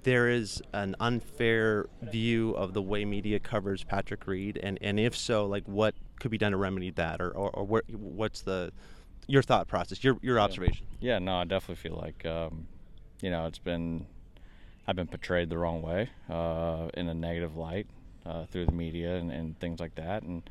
there 0.03 0.29
is 0.29 0.61
an 0.73 0.95
unfair 0.99 1.87
view 2.01 2.51
of 2.51 2.73
the 2.73 2.81
way 2.81 3.05
media 3.05 3.39
covers 3.39 3.83
Patrick 3.83 4.25
Reed, 4.27 4.59
and 4.61 4.77
and 4.81 4.99
if 4.99 5.15
so, 5.15 5.45
like 5.45 5.67
what 5.67 5.95
could 6.19 6.31
be 6.31 6.37
done 6.37 6.51
to 6.51 6.57
remedy 6.57 6.91
that, 6.91 7.21
or 7.21 7.31
or, 7.31 7.49
or 7.51 7.63
where, 7.63 7.83
what's 7.89 8.41
the 8.41 8.71
your 9.27 9.41
thought 9.41 9.67
process, 9.67 10.03
your 10.03 10.17
your 10.21 10.39
observation? 10.39 10.85
Yeah, 10.99 11.13
yeah 11.13 11.19
no, 11.19 11.37
I 11.37 11.43
definitely 11.43 11.75
feel 11.75 11.97
like 11.97 12.25
um, 12.25 12.67
you 13.21 13.29
know 13.29 13.45
it's 13.45 13.59
been 13.59 14.05
I've 14.87 14.95
been 14.95 15.07
portrayed 15.07 15.49
the 15.49 15.57
wrong 15.57 15.81
way 15.81 16.09
uh, 16.29 16.89
in 16.93 17.07
a 17.07 17.13
negative 17.13 17.55
light 17.55 17.87
uh, 18.25 18.45
through 18.45 18.65
the 18.65 18.71
media 18.71 19.15
and, 19.15 19.31
and, 19.31 19.59
things 19.59 19.79
like 19.79 19.95
that. 19.95 20.23
And 20.23 20.43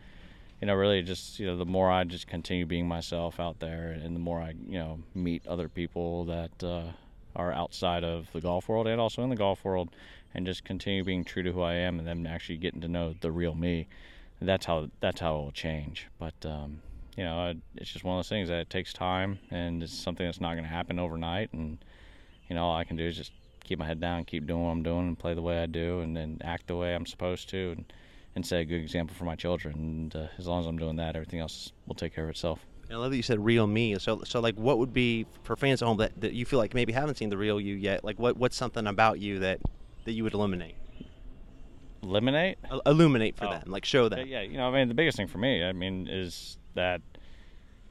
you 0.61 0.67
know, 0.67 0.75
really, 0.75 1.03
just 1.03 1.38
you 1.38 1.47
know, 1.47 1.57
the 1.57 1.64
more 1.64 1.91
I 1.91 2.05
just 2.05 2.26
continue 2.26 2.67
being 2.67 2.87
myself 2.87 3.41
out 3.41 3.61
there, 3.61 3.91
and 3.91 4.14
the 4.14 4.21
more 4.21 4.41
I 4.41 4.55
you 4.69 4.79
know 4.79 5.00
meet 5.14 5.47
other 5.47 5.69
people 5.69 6.25
that 6.26 6.64
uh, 6.64 6.93
are 7.37 7.53
outside 7.53 8.05
of 8.05 8.31
the 8.33 8.41
golf 8.41 8.69
world 8.69 8.87
and 8.87 9.01
also 9.01 9.23
in 9.23 9.31
the 9.31 9.37
golf 9.37 9.65
world, 9.65 9.91
and 10.35 10.47
just 10.47 10.65
continue 10.65 11.05
being 11.05 11.25
true 11.25 11.43
to 11.43 11.53
who 11.53 11.63
I 11.63 11.75
am, 11.75 11.99
and 11.99 12.07
then 12.07 12.27
actually 12.27 12.59
getting 12.59 12.81
to 12.83 12.89
know 12.89 13.15
the 13.21 13.31
real 13.31 13.55
me. 13.55 13.89
That's 14.41 14.67
how 14.67 14.89
that's 15.01 15.21
how 15.21 15.37
it 15.37 15.39
will 15.39 15.53
change. 15.53 16.07
But 16.19 16.35
um, 16.45 16.81
you 17.17 17.25
know, 17.25 17.55
it's 17.77 17.93
just 17.93 18.05
one 18.05 18.17
of 18.17 18.19
those 18.19 18.29
things 18.29 18.49
that 18.49 18.59
it 18.61 18.71
takes 18.71 18.93
time, 18.93 19.39
and 19.51 19.83
it's 19.83 19.93
something 19.93 20.27
that's 20.27 20.41
not 20.41 20.53
going 20.53 20.65
to 20.65 20.71
happen 20.71 20.99
overnight. 20.99 21.53
And 21.53 21.79
you 22.49 22.55
know, 22.55 22.65
all 22.65 22.77
I 22.77 22.85
can 22.85 22.97
do 22.97 23.07
is 23.07 23.17
just 23.17 23.33
keep 23.63 23.79
my 23.79 23.87
head 23.87 24.01
down, 24.01 24.25
keep 24.25 24.47
doing 24.47 24.65
what 24.65 24.71
I'm 24.71 24.83
doing, 24.83 25.09
and 25.09 25.19
play 25.19 25.35
the 25.35 25.43
way 25.43 25.63
I 25.63 25.67
do, 25.67 26.01
and 26.01 26.17
then 26.17 26.39
act 26.43 26.67
the 26.67 26.77
way 26.77 26.95
I'm 26.95 27.07
supposed 27.07 27.49
to, 27.51 27.73
and, 27.73 27.93
and 28.35 28.47
set 28.47 28.61
a 28.61 28.65
good 28.65 28.81
example 28.81 29.15
for 29.15 29.25
my 29.25 29.37
children. 29.37 29.75
And 29.75 30.17
uh, 30.17 30.29
as 30.39 30.47
long 30.47 30.61
as 30.61 30.67
I'm 30.67 30.79
doing 30.79 30.97
that, 30.97 31.17
everything 31.17 31.41
else 31.41 31.73
will 31.87 31.95
take 31.95 32.15
care 32.15 32.25
of 32.25 32.31
itself. 32.31 32.65
I 32.90 32.97
love 32.97 33.11
that 33.11 33.16
you 33.16 33.23
said 33.23 33.44
real 33.44 33.66
me. 33.66 33.97
So, 33.99 34.23
so 34.25 34.40
like, 34.40 34.56
what 34.56 34.78
would 34.78 34.92
be 34.92 35.26
for 35.44 35.56
fans 35.56 35.80
at 35.82 35.87
home 35.87 35.99
that, 35.99 36.20
that 36.20 36.32
you 36.32 36.44
feel 36.44 36.59
like 36.59 36.75
maybe 36.75 36.92
haven't 36.92 37.16
seen 37.16 37.30
the 37.30 37.38
real 37.38 37.61
you 37.61 37.75
yet? 37.75 38.04
Like, 38.04 38.18
what 38.18 38.37
what's 38.37 38.56
something 38.56 38.87
about 38.87 39.20
you 39.20 39.38
that 39.40 39.61
that 40.04 40.12
you 40.12 40.25
would 40.25 40.35
eliminate? 40.35 40.75
Eliminate? 42.02 42.59
illuminate 42.87 43.37
for 43.37 43.47
oh. 43.47 43.50
them, 43.50 43.62
like 43.66 43.85
show 43.85 44.09
them. 44.09 44.26
Yeah, 44.26 44.40
you 44.40 44.56
know, 44.56 44.68
I 44.68 44.73
mean, 44.73 44.88
the 44.88 44.94
biggest 44.94 45.16
thing 45.16 45.28
for 45.28 45.38
me, 45.38 45.62
I 45.62 45.73
mean, 45.73 46.09
is 46.09 46.56
that, 46.75 47.02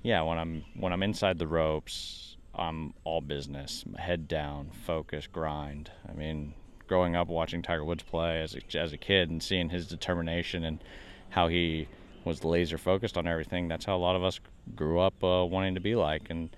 yeah, 0.02 0.22
when 0.24 0.38
I'm 0.38 0.66
when 0.76 0.92
I'm 0.92 1.04
inside 1.04 1.38
the 1.38 1.48
ropes, 1.48 2.36
I'm 2.56 2.94
all 3.04 3.22
business, 3.22 3.86
head 3.98 4.28
down, 4.28 4.72
focus, 4.86 5.28
grind. 5.28 5.92
I 6.10 6.14
mean, 6.14 6.54
growing 6.88 7.16
up 7.16 7.28
watching 7.28 7.62
Tiger 7.62 7.86
Woods 7.86 8.04
play 8.04 8.42
as 8.42 8.56
a, 8.56 8.78
as 8.78 8.92
a 8.92 8.98
kid 8.98 9.30
and 9.30 9.42
seeing 9.42 9.70
his 9.70 9.88
determination 9.88 10.64
and 10.66 10.84
how 11.30 11.48
he 11.48 11.88
was 12.26 12.44
laser 12.44 12.78
focused 12.78 13.18
on 13.18 13.28
everything. 13.28 13.68
That's 13.68 13.86
how 13.86 13.96
a 13.96 14.00
lot 14.00 14.16
of 14.16 14.24
us 14.24 14.40
grew 14.76 15.00
up 15.00 15.24
uh, 15.24 15.46
wanting 15.46 15.76
to 15.76 15.82
be 15.82 15.96
like. 15.96 16.30
And 16.30 16.50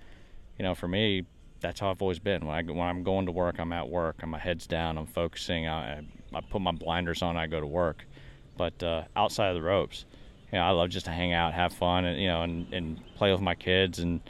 you 0.58 0.64
know, 0.64 0.74
for 0.74 0.88
me, 0.88 1.24
that's 1.60 1.80
how 1.80 1.90
I've 1.90 2.02
always 2.02 2.18
been. 2.18 2.44
When 2.44 2.54
I 2.54 2.62
when 2.62 2.86
I'm 2.86 3.02
going 3.02 3.26
to 3.26 3.32
work, 3.32 3.58
I'm 3.58 3.72
at 3.72 3.88
work. 3.88 4.16
I'm 4.22 4.30
my 4.30 4.38
head's 4.38 4.66
down. 4.66 4.98
I'm 4.98 5.06
focusing. 5.06 5.68
I 5.68 6.02
I 6.34 6.40
put 6.40 6.60
my 6.60 6.72
blinders 6.72 7.22
on. 7.22 7.36
I 7.36 7.46
go 7.46 7.60
to 7.60 7.66
work. 7.66 8.04
But 8.56 8.82
uh, 8.82 9.04
outside 9.16 9.48
of 9.48 9.54
the 9.54 9.62
ropes, 9.62 10.04
you 10.52 10.58
know, 10.58 10.64
I 10.64 10.70
love 10.70 10.90
just 10.90 11.06
to 11.06 11.12
hang 11.12 11.32
out, 11.32 11.54
have 11.54 11.72
fun, 11.72 12.04
and 12.04 12.20
you 12.20 12.28
know, 12.28 12.42
and, 12.42 12.72
and 12.72 13.00
play 13.14 13.32
with 13.32 13.40
my 13.40 13.54
kids, 13.54 13.98
and 14.00 14.20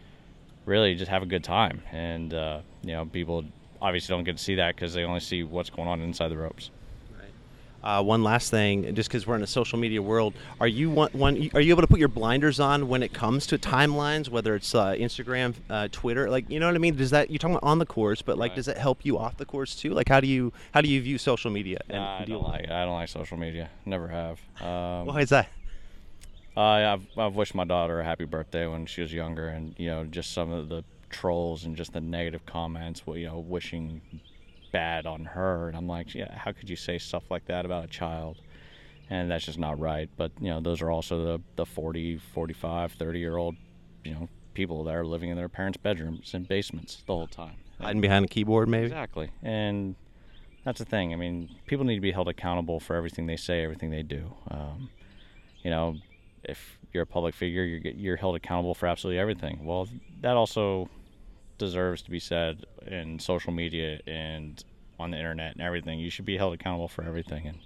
really 0.65 0.95
just 0.95 1.11
have 1.11 1.23
a 1.23 1.27
good 1.27 1.43
time. 1.43 1.83
And 1.91 2.33
uh, 2.33 2.61
you 2.83 2.93
know, 2.93 3.05
people 3.07 3.45
obviously 3.81 4.15
don't 4.15 4.25
get 4.25 4.37
to 4.37 4.43
see 4.43 4.55
that 4.57 4.77
because 4.77 4.95
they 4.95 5.05
only 5.05 5.21
see 5.21 5.43
what's 5.43 5.71
going 5.71 5.89
on 5.89 6.01
inside 6.01 6.29
the 6.29 6.37
ropes. 6.37 6.71
Uh, 7.83 8.03
one 8.03 8.23
last 8.23 8.51
thing, 8.51 8.95
just 8.95 9.09
because 9.09 9.27
we're 9.27 9.35
in 9.35 9.43
a 9.43 9.47
social 9.47 9.79
media 9.79 10.01
world, 10.01 10.35
are 10.61 10.69
you 10.69 10.89
one, 10.89 11.11
one, 11.12 11.51
Are 11.53 11.61
you 11.61 11.73
able 11.73 11.83
to 11.83 11.89
put 11.89 11.99
your 11.99 12.09
blinders 12.09 12.61
on 12.61 12.87
when 12.89 13.03
it 13.03 13.12
comes 13.12 13.47
to 13.49 13.59
timelines, 13.59 14.29
whether 14.29 14.55
it's 14.55 14.73
uh, 14.75 14.93
Instagram, 14.93 15.55
uh, 15.69 15.89
Twitter? 15.91 16.31
Like, 16.31 16.49
you 16.49 16.61
know 16.61 16.67
what 16.67 16.77
I 16.77 16.79
mean? 16.79 16.95
Does 16.95 17.11
that 17.11 17.31
you're 17.31 17.39
talking 17.39 17.57
about 17.57 17.67
on 17.67 17.79
the 17.81 17.87
course, 17.87 18.23
but 18.23 18.39
like, 18.39 18.51
Right. 18.51 18.57
does 18.57 18.69
it 18.69 18.77
help 18.77 19.05
you 19.05 19.19
off 19.19 19.37
the 19.37 19.45
course 19.45 19.75
too? 19.75 19.91
Like, 19.95 20.09
how 20.09 20.21
do 20.21 20.29
you 20.29 20.53
how 20.73 20.81
do 20.81 20.89
you 20.89 21.01
view 21.03 21.19
social 21.19 21.51
media? 21.51 21.79
Nah, 21.91 22.21
I 22.21 22.25
don't 22.25 22.43
like. 22.43 22.71
I 22.71 22.85
don't 22.85 22.95
like 22.95 23.09
social 23.09 23.37
media. 23.37 23.71
Never 23.85 24.09
have. 24.09 24.39
Um, 24.61 25.07
Why 25.07 25.21
is 25.23 25.31
that? 25.31 25.49
I've, 26.57 27.07
I've 27.17 27.35
wished 27.35 27.55
my 27.55 27.65
daughter 27.65 28.01
a 28.01 28.05
happy 28.05 28.27
birthday 28.27 28.67
when 28.67 28.87
she 28.87 29.01
was 29.01 29.12
younger, 29.12 29.49
and 29.49 29.75
you 29.79 29.89
know, 29.89 30.05
just 30.05 30.33
some 30.33 30.53
of 30.53 30.69
the 30.69 30.85
trolls 31.11 31.65
and 31.65 31.77
just 31.77 31.93
the 31.93 32.01
negative 32.01 32.45
comments, 32.47 33.07
well, 33.07 33.17
you 33.17 33.27
know, 33.27 33.39
wishing 33.39 34.01
bad 34.73 35.07
on 35.07 35.25
her, 35.26 35.69
and 35.69 35.76
I'm 35.76 35.87
like, 35.87 36.14
yeah, 36.14 36.37
how 36.37 36.52
could 36.52 36.69
you 36.69 36.76
say 36.76 36.99
stuff 36.99 37.25
like 37.31 37.47
that 37.47 37.64
about 37.64 37.85
a 37.85 37.88
child? 37.88 38.38
And 39.11 39.31
that's 39.31 39.45
just 39.45 39.59
not 39.59 39.79
right. 39.79 40.09
But 40.17 40.33
you 40.41 40.49
know, 40.49 40.61
those 40.61 40.81
are 40.83 40.91
also 40.91 41.25
the 41.25 41.43
the 41.57 41.67
40, 41.67 42.19
45, 42.19 42.93
30 42.93 43.19
year 43.19 43.37
old, 43.37 43.57
you 44.05 44.12
know, 44.12 44.29
people 44.55 44.85
that 44.85 44.95
are 44.95 45.05
living 45.05 45.31
in 45.31 45.37
their 45.37 45.49
parents' 45.49 45.76
bedrooms 45.76 46.35
and 46.35 46.49
basements 46.49 47.02
the 47.07 47.12
whole 47.12 47.26
time. 47.26 47.57
Hiding 47.81 48.00
behind 48.00 48.25
a 48.25 48.29
keyboard, 48.29 48.69
maybe. 48.69 48.87
Exactly. 48.87 49.31
And 49.43 49.97
that's 50.64 50.79
the 50.79 50.85
thing. 50.85 51.12
I 51.12 51.17
mean, 51.17 51.55
people 51.67 51.85
need 51.85 51.97
to 51.97 52.00
be 52.00 52.12
held 52.12 52.29
accountable 52.29 52.81
for 52.81 52.95
everything 52.95 53.26
they 53.26 53.37
say, 53.37 53.64
everything 53.64 53.91
they 53.91 54.02
do. 54.02 54.33
Um, 54.50 54.91
you 55.62 55.71
know, 55.71 55.97
if 56.45 56.79
you're 56.93 57.02
a 57.02 57.07
public 57.07 57.35
figure, 57.35 57.64
you're, 57.64 57.81
you're 57.93 58.17
held 58.17 58.37
accountable 58.37 58.75
for 58.75 58.87
absolutely 58.87 59.19
everything. 59.19 59.64
Well, 59.64 59.88
that 60.21 60.37
also 60.37 60.88
deserves 61.62 62.02
to 62.02 62.11
be 62.11 62.19
said 62.19 62.66
in 62.87 63.19
social 63.19 63.52
media 63.52 64.00
and 64.07 64.64
on 64.99 65.11
the 65.12 65.16
internet 65.16 65.52
and 65.52 65.62
everything. 65.62 65.99
You 65.99 66.11
should 66.11 66.25
be 66.25 66.37
held 66.37 66.54
accountable 66.54 66.88
for 66.88 67.04
everything. 67.04 67.47
And, 67.47 67.59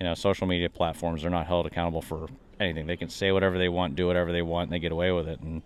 you 0.00 0.04
know, 0.06 0.14
social 0.14 0.46
media 0.46 0.70
platforms 0.70 1.24
are 1.24 1.30
not 1.30 1.46
held 1.46 1.66
accountable 1.66 2.02
for 2.02 2.28
anything. 2.58 2.86
They 2.86 2.96
can 2.96 3.08
say 3.08 3.32
whatever 3.32 3.58
they 3.58 3.68
want, 3.68 3.96
do 3.96 4.06
whatever 4.06 4.32
they 4.32 4.42
want, 4.42 4.64
and 4.68 4.72
they 4.72 4.78
get 4.78 4.92
away 4.92 5.12
with 5.12 5.28
it. 5.28 5.40
And, 5.40 5.62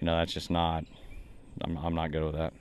you 0.00 0.04
know, 0.06 0.16
that's 0.16 0.32
just 0.32 0.50
not, 0.50 0.84
I'm, 1.62 1.76
I'm 1.78 1.94
not 1.94 2.12
good 2.12 2.24
with 2.24 2.34
that. 2.34 2.52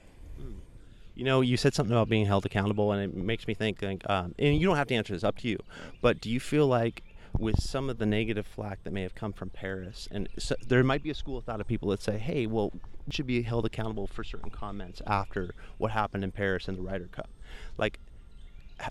You 1.15 1.25
know, 1.25 1.41
you 1.41 1.57
said 1.57 1.73
something 1.73 1.95
about 1.95 2.09
being 2.09 2.27
held 2.27 2.45
accountable, 2.45 2.91
and 2.91 3.01
it 3.01 3.15
makes 3.15 3.47
me 3.47 3.55
think. 3.55 3.81
Like, 3.81 4.07
um, 4.07 4.35
and 4.37 4.55
you 4.55 4.67
don't 4.67 4.77
have 4.77 4.87
to 4.89 4.95
answer 4.95 5.13
this; 5.13 5.23
up 5.23 5.37
to 5.39 5.47
you. 5.47 5.57
But 5.99 6.21
do 6.21 6.29
you 6.29 6.39
feel 6.39 6.67
like, 6.67 7.01
with 7.37 7.61
some 7.61 7.89
of 7.89 7.97
the 7.97 8.05
negative 8.05 8.45
flack 8.47 8.83
that 8.83 8.93
may 8.93 9.01
have 9.03 9.15
come 9.15 9.33
from 9.33 9.49
Paris, 9.49 10.07
and 10.11 10.27
so, 10.37 10.55
there 10.65 10.83
might 10.83 11.03
be 11.03 11.09
a 11.09 11.15
school 11.15 11.37
of 11.37 11.43
thought 11.45 11.61
of 11.61 11.67
people 11.67 11.89
that 11.89 12.01
say, 12.01 12.17
"Hey, 12.17 12.45
well, 12.45 12.71
you 12.73 13.11
should 13.11 13.27
be 13.27 13.41
held 13.43 13.65
accountable 13.65 14.07
for 14.07 14.23
certain 14.23 14.49
comments 14.49 15.01
after 15.05 15.53
what 15.77 15.91
happened 15.91 16.23
in 16.23 16.31
Paris 16.31 16.67
and 16.67 16.77
the 16.77 16.81
Ryder 16.81 17.07
Cup." 17.11 17.29
Like, 17.77 17.99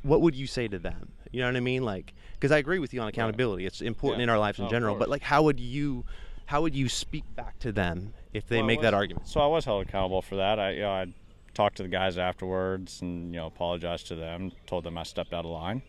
what 0.02 0.20
would 0.20 0.34
you 0.34 0.46
say 0.46 0.68
to 0.68 0.78
them? 0.78 1.12
You 1.32 1.40
know 1.40 1.48
what 1.48 1.56
I 1.56 1.60
mean? 1.60 1.82
Like, 1.84 2.12
because 2.34 2.52
I 2.52 2.58
agree 2.58 2.78
with 2.78 2.92
you 2.94 3.00
on 3.00 3.08
accountability; 3.08 3.66
it's 3.66 3.80
important 3.80 4.20
Yeah. 4.20 4.24
in 4.24 4.30
our 4.30 4.38
lives 4.38 4.58
in 4.58 4.66
Oh, 4.66 4.70
general. 4.70 4.96
But 4.96 5.08
like, 5.08 5.22
how 5.22 5.42
would 5.42 5.60
you, 5.60 6.04
how 6.46 6.62
would 6.62 6.74
you 6.74 6.88
speak 6.88 7.24
back 7.34 7.58
to 7.60 7.72
them 7.72 8.14
if 8.32 8.46
they 8.48 8.58
Well, 8.58 8.66
make 8.66 8.80
that 8.82 8.94
argument? 8.94 9.28
So 9.28 9.40
I 9.40 9.46
was 9.46 9.64
held 9.64 9.86
accountable 9.86 10.22
for 10.22 10.36
that. 10.36 10.58
I, 10.58 10.70
you 10.70 10.80
know, 10.80 10.90
I 10.90 11.06
talked 11.54 11.76
to 11.78 11.82
the 11.82 11.88
guys 11.88 12.18
afterwards 12.18 13.00
and 13.00 13.32
you 13.34 13.40
know 13.40 13.46
apologized 13.46 14.06
to 14.08 14.14
them. 14.14 14.52
Told 14.66 14.84
them 14.84 14.96
I 14.98 15.02
stepped 15.04 15.32
out 15.32 15.44
of 15.44 15.50
line. 15.50 15.82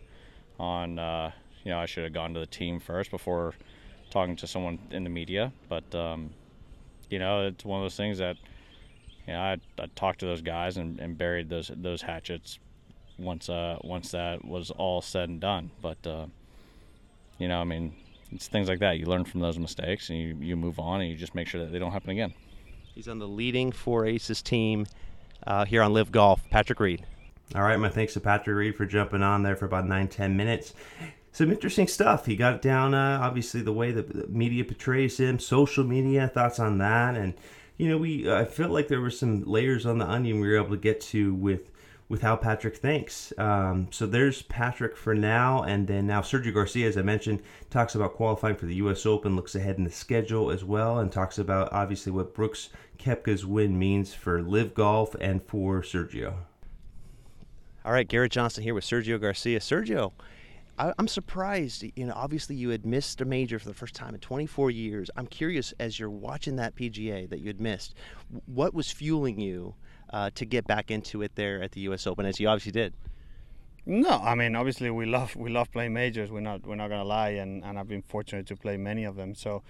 On 0.58 0.98
uh, 0.98 1.30
you 1.68 1.74
know 1.74 1.80
I 1.80 1.84
should 1.84 2.04
have 2.04 2.14
gone 2.14 2.32
to 2.32 2.40
the 2.40 2.46
team 2.46 2.80
first 2.80 3.10
before 3.10 3.52
talking 4.08 4.36
to 4.36 4.46
someone 4.46 4.78
in 4.90 5.04
the 5.04 5.10
media. 5.10 5.52
But 5.68 5.94
um, 5.94 6.30
you 7.10 7.18
know 7.18 7.46
it's 7.46 7.62
one 7.62 7.78
of 7.78 7.84
those 7.84 7.96
things 7.96 8.16
that 8.18 8.38
you 9.26 9.34
know 9.34 9.38
I, 9.38 9.58
I 9.78 9.86
talked 9.94 10.20
to 10.20 10.26
those 10.26 10.40
guys 10.40 10.78
and, 10.78 10.98
and 10.98 11.18
buried 11.18 11.50
those 11.50 11.70
those 11.76 12.00
hatchets 12.00 12.58
once 13.18 13.50
uh, 13.50 13.76
once 13.84 14.12
that 14.12 14.46
was 14.46 14.70
all 14.70 15.02
said 15.02 15.28
and 15.28 15.40
done. 15.42 15.70
But 15.82 15.98
uh, 16.06 16.26
you 17.36 17.48
know 17.48 17.60
I 17.60 17.64
mean 17.64 17.94
it's 18.32 18.48
things 18.48 18.70
like 18.70 18.78
that. 18.78 18.98
You 18.98 19.04
learn 19.04 19.26
from 19.26 19.40
those 19.40 19.58
mistakes 19.58 20.08
and 20.08 20.18
you, 20.18 20.38
you 20.40 20.56
move 20.56 20.78
on 20.78 21.02
and 21.02 21.10
you 21.10 21.16
just 21.16 21.34
make 21.34 21.48
sure 21.48 21.62
that 21.62 21.70
they 21.70 21.78
don't 21.78 21.92
happen 21.92 22.08
again. 22.08 22.32
He's 22.94 23.08
on 23.08 23.18
the 23.18 23.28
leading 23.28 23.72
four 23.72 24.06
aces 24.06 24.40
team 24.40 24.86
uh, 25.46 25.66
here 25.66 25.82
on 25.82 25.92
LIV 25.92 26.12
Golf. 26.12 26.40
Patrick 26.48 26.80
Reed. 26.80 27.04
All 27.54 27.62
right, 27.62 27.78
my 27.78 27.88
thanks 27.88 28.14
to 28.14 28.20
Patrick 28.20 28.56
Reed 28.56 28.74
for 28.74 28.84
jumping 28.86 29.22
on 29.22 29.42
there 29.42 29.56
for 29.56 29.64
about 29.66 29.86
nine, 29.86 30.08
ten 30.08 30.34
minutes. 30.34 30.72
Some 31.38 31.52
interesting 31.52 31.86
stuff. 31.86 32.26
He 32.26 32.34
got 32.34 32.60
down, 32.60 32.94
uh, 32.94 33.20
obviously, 33.22 33.60
the 33.60 33.72
way 33.72 33.92
the 33.92 34.26
media 34.28 34.64
portrays 34.64 35.20
him, 35.20 35.38
social 35.38 35.84
media, 35.84 36.26
thoughts 36.26 36.58
on 36.58 36.78
that. 36.78 37.14
And, 37.14 37.34
you 37.76 37.88
know, 37.88 37.96
we 37.96 38.28
I 38.28 38.44
felt 38.44 38.72
like 38.72 38.88
there 38.88 39.00
were 39.00 39.08
some 39.08 39.44
layers 39.44 39.86
on 39.86 39.98
the 39.98 40.04
onion 40.04 40.40
we 40.40 40.48
were 40.48 40.56
able 40.56 40.70
to 40.70 40.76
get 40.76 41.00
to 41.12 41.32
with 41.32 41.70
with 42.08 42.22
how 42.22 42.34
Patrick 42.34 42.78
thinks. 42.78 43.32
Um, 43.38 43.86
so 43.92 44.04
there's 44.04 44.42
Patrick 44.42 44.96
for 44.96 45.14
now. 45.14 45.62
And 45.62 45.86
then 45.86 46.08
now 46.08 46.22
Sergio 46.22 46.52
Garcia, 46.52 46.88
as 46.88 46.98
I 46.98 47.02
mentioned, 47.02 47.40
talks 47.70 47.94
about 47.94 48.14
qualifying 48.14 48.56
for 48.56 48.66
the 48.66 48.74
U.S. 48.74 49.06
Open, 49.06 49.36
looks 49.36 49.54
ahead 49.54 49.78
in 49.78 49.84
the 49.84 49.92
schedule 49.92 50.50
as 50.50 50.64
well, 50.64 50.98
and 50.98 51.12
talks 51.12 51.38
about 51.38 51.72
obviously 51.72 52.10
what 52.10 52.34
Brooks 52.34 52.70
Koepka's 52.98 53.46
win 53.46 53.78
means 53.78 54.12
for 54.12 54.42
LIV 54.42 54.74
Golf 54.74 55.14
and 55.20 55.40
for 55.40 55.82
Sergio. 55.82 56.34
All 57.84 57.92
right, 57.92 58.08
Garrett 58.08 58.32
Johnston 58.32 58.64
here 58.64 58.74
with 58.74 58.82
Sergio 58.82 59.20
Garcia. 59.20 59.60
Sergio, 59.60 60.10
I, 60.78 60.92
I'm 60.98 61.08
surprised. 61.08 61.84
You 61.96 62.06
know, 62.06 62.14
obviously 62.14 62.56
you 62.56 62.70
had 62.70 62.86
missed 62.86 63.20
a 63.20 63.24
major 63.24 63.58
for 63.58 63.68
the 63.68 63.74
first 63.74 63.94
time 63.94 64.14
in 64.14 64.20
24 64.20 64.70
years. 64.70 65.10
I'm 65.16 65.26
curious, 65.26 65.74
as 65.78 65.98
you're 65.98 66.10
watching 66.10 66.56
that 66.56 66.74
PGA 66.76 67.28
that 67.28 67.40
you 67.40 67.46
had 67.48 67.60
missed, 67.60 67.94
what 68.46 68.74
was 68.74 68.90
fueling 68.90 69.40
you 69.40 69.74
uh, 70.10 70.30
to 70.34 70.44
get 70.44 70.66
back 70.66 70.90
into 70.90 71.22
it 71.22 71.34
there 71.34 71.62
at 71.62 71.72
the 71.72 71.80
U.S. 71.82 72.06
Open, 72.06 72.26
as 72.26 72.40
you 72.40 72.48
obviously 72.48 72.72
did? 72.72 72.94
No, 73.90 74.10
I 74.10 74.34
mean 74.34 74.54
obviously 74.54 74.90
we 74.90 75.06
love 75.06 75.34
we 75.34 75.48
love 75.48 75.72
playing 75.72 75.94
majors. 75.94 76.30
We're 76.30 76.40
not 76.40 76.66
we're 76.66 76.74
not 76.74 76.88
gonna 76.88 77.04
lie, 77.04 77.30
and, 77.30 77.64
and 77.64 77.78
I've 77.78 77.88
been 77.88 78.02
fortunate 78.02 78.46
to 78.48 78.56
play 78.56 78.76
many 78.76 79.04
of 79.04 79.16
them. 79.16 79.34
So, 79.34 79.62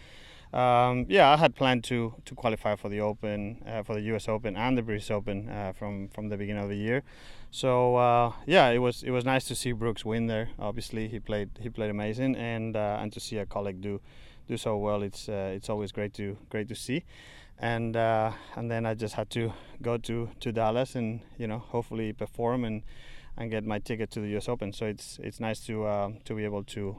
um, 0.52 1.04
yeah, 1.08 1.28
I 1.28 1.36
had 1.36 1.54
planned 1.54 1.84
to 1.84 2.14
to 2.24 2.34
qualify 2.34 2.74
for 2.76 2.88
the 2.88 3.00
Open, 3.00 3.62
uh, 3.66 3.82
for 3.82 3.94
the 3.94 4.00
U.S. 4.12 4.28
Open 4.28 4.56
and 4.56 4.78
the 4.78 4.82
British 4.82 5.10
Open 5.10 5.48
uh, 5.48 5.72
from 5.72 6.08
from 6.08 6.28
the 6.30 6.38
beginning 6.38 6.62
of 6.62 6.70
the 6.70 6.76
year. 6.76 7.02
So 7.50 7.96
uh, 7.96 8.32
yeah, 8.46 8.68
it 8.68 8.78
was 8.78 9.02
it 9.02 9.10
was 9.10 9.24
nice 9.24 9.44
to 9.48 9.54
see 9.54 9.72
Brooks 9.72 10.04
win 10.06 10.26
there. 10.26 10.48
Obviously, 10.58 11.08
he 11.08 11.20
played 11.20 11.50
he 11.60 11.68
played 11.68 11.90
amazing, 11.90 12.34
and 12.36 12.76
uh, 12.76 12.98
and 13.00 13.12
to 13.12 13.20
see 13.20 13.36
a 13.38 13.44
colleague 13.44 13.82
do 13.82 14.00
do 14.48 14.56
so 14.56 14.78
well, 14.78 15.02
it's 15.02 15.28
uh, 15.28 15.52
it's 15.54 15.68
always 15.68 15.92
great 15.92 16.14
to 16.14 16.38
great 16.48 16.68
to 16.68 16.74
see. 16.74 17.04
And 17.58 17.96
uh, 17.96 18.32
and 18.56 18.70
then 18.70 18.86
I 18.86 18.94
just 18.94 19.16
had 19.16 19.28
to 19.30 19.52
go 19.82 19.98
to, 19.98 20.30
to 20.40 20.52
Dallas 20.52 20.94
and 20.94 21.20
you 21.36 21.46
know 21.46 21.58
hopefully 21.58 22.12
perform 22.14 22.64
and 22.64 22.82
and 23.36 23.50
get 23.50 23.64
my 23.64 23.80
ticket 23.80 24.10
to 24.12 24.20
the 24.20 24.28
U.S. 24.28 24.48
Open. 24.48 24.72
So 24.72 24.86
it's 24.86 25.18
it's 25.22 25.40
nice 25.40 25.60
to 25.66 26.14
to 26.24 26.34
be 26.34 26.44
able 26.44 26.64
to 26.64 26.96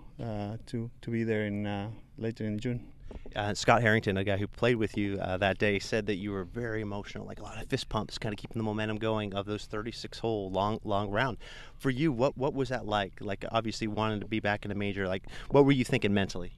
to 0.67 0.91
to 1.01 1.11
be 1.11 1.23
there 1.23 1.45
in 1.45 1.91
later 2.17 2.45
in 2.45 2.59
June. 2.59 2.98
Uh, 3.35 3.53
Scott 3.53 3.81
Harrington, 3.81 4.17
a 4.17 4.23
guy 4.23 4.37
who 4.37 4.47
played 4.47 4.75
with 4.75 4.97
you 4.97 5.19
uh, 5.19 5.37
that 5.37 5.57
day, 5.57 5.79
said 5.79 6.07
that 6.07 6.15
you 6.15 6.31
were 6.31 6.43
very 6.43 6.81
emotional, 6.81 7.25
like 7.25 7.39
a 7.39 7.43
lot 7.43 7.61
of 7.61 7.67
fist 7.69 7.87
pumps, 7.89 8.17
kind 8.17 8.33
of 8.33 8.39
keeping 8.39 8.57
the 8.57 8.63
momentum 8.63 8.97
going 8.97 9.33
of 9.33 9.45
those 9.45 9.65
36 9.65 10.19
hole 10.19 10.49
long 10.51 10.79
long 10.83 11.09
round. 11.09 11.37
For 11.77 11.89
you, 11.89 12.11
what 12.11 12.37
what 12.37 12.53
was 12.53 12.69
that 12.69 12.85
like? 12.85 13.13
Like 13.21 13.45
obviously 13.51 13.87
wanting 13.87 14.19
to 14.21 14.25
be 14.25 14.39
back 14.39 14.65
in 14.65 14.71
a 14.71 14.75
major, 14.75 15.07
like 15.07 15.23
what 15.49 15.65
were 15.65 15.71
you 15.71 15.85
thinking 15.85 16.13
mentally? 16.13 16.53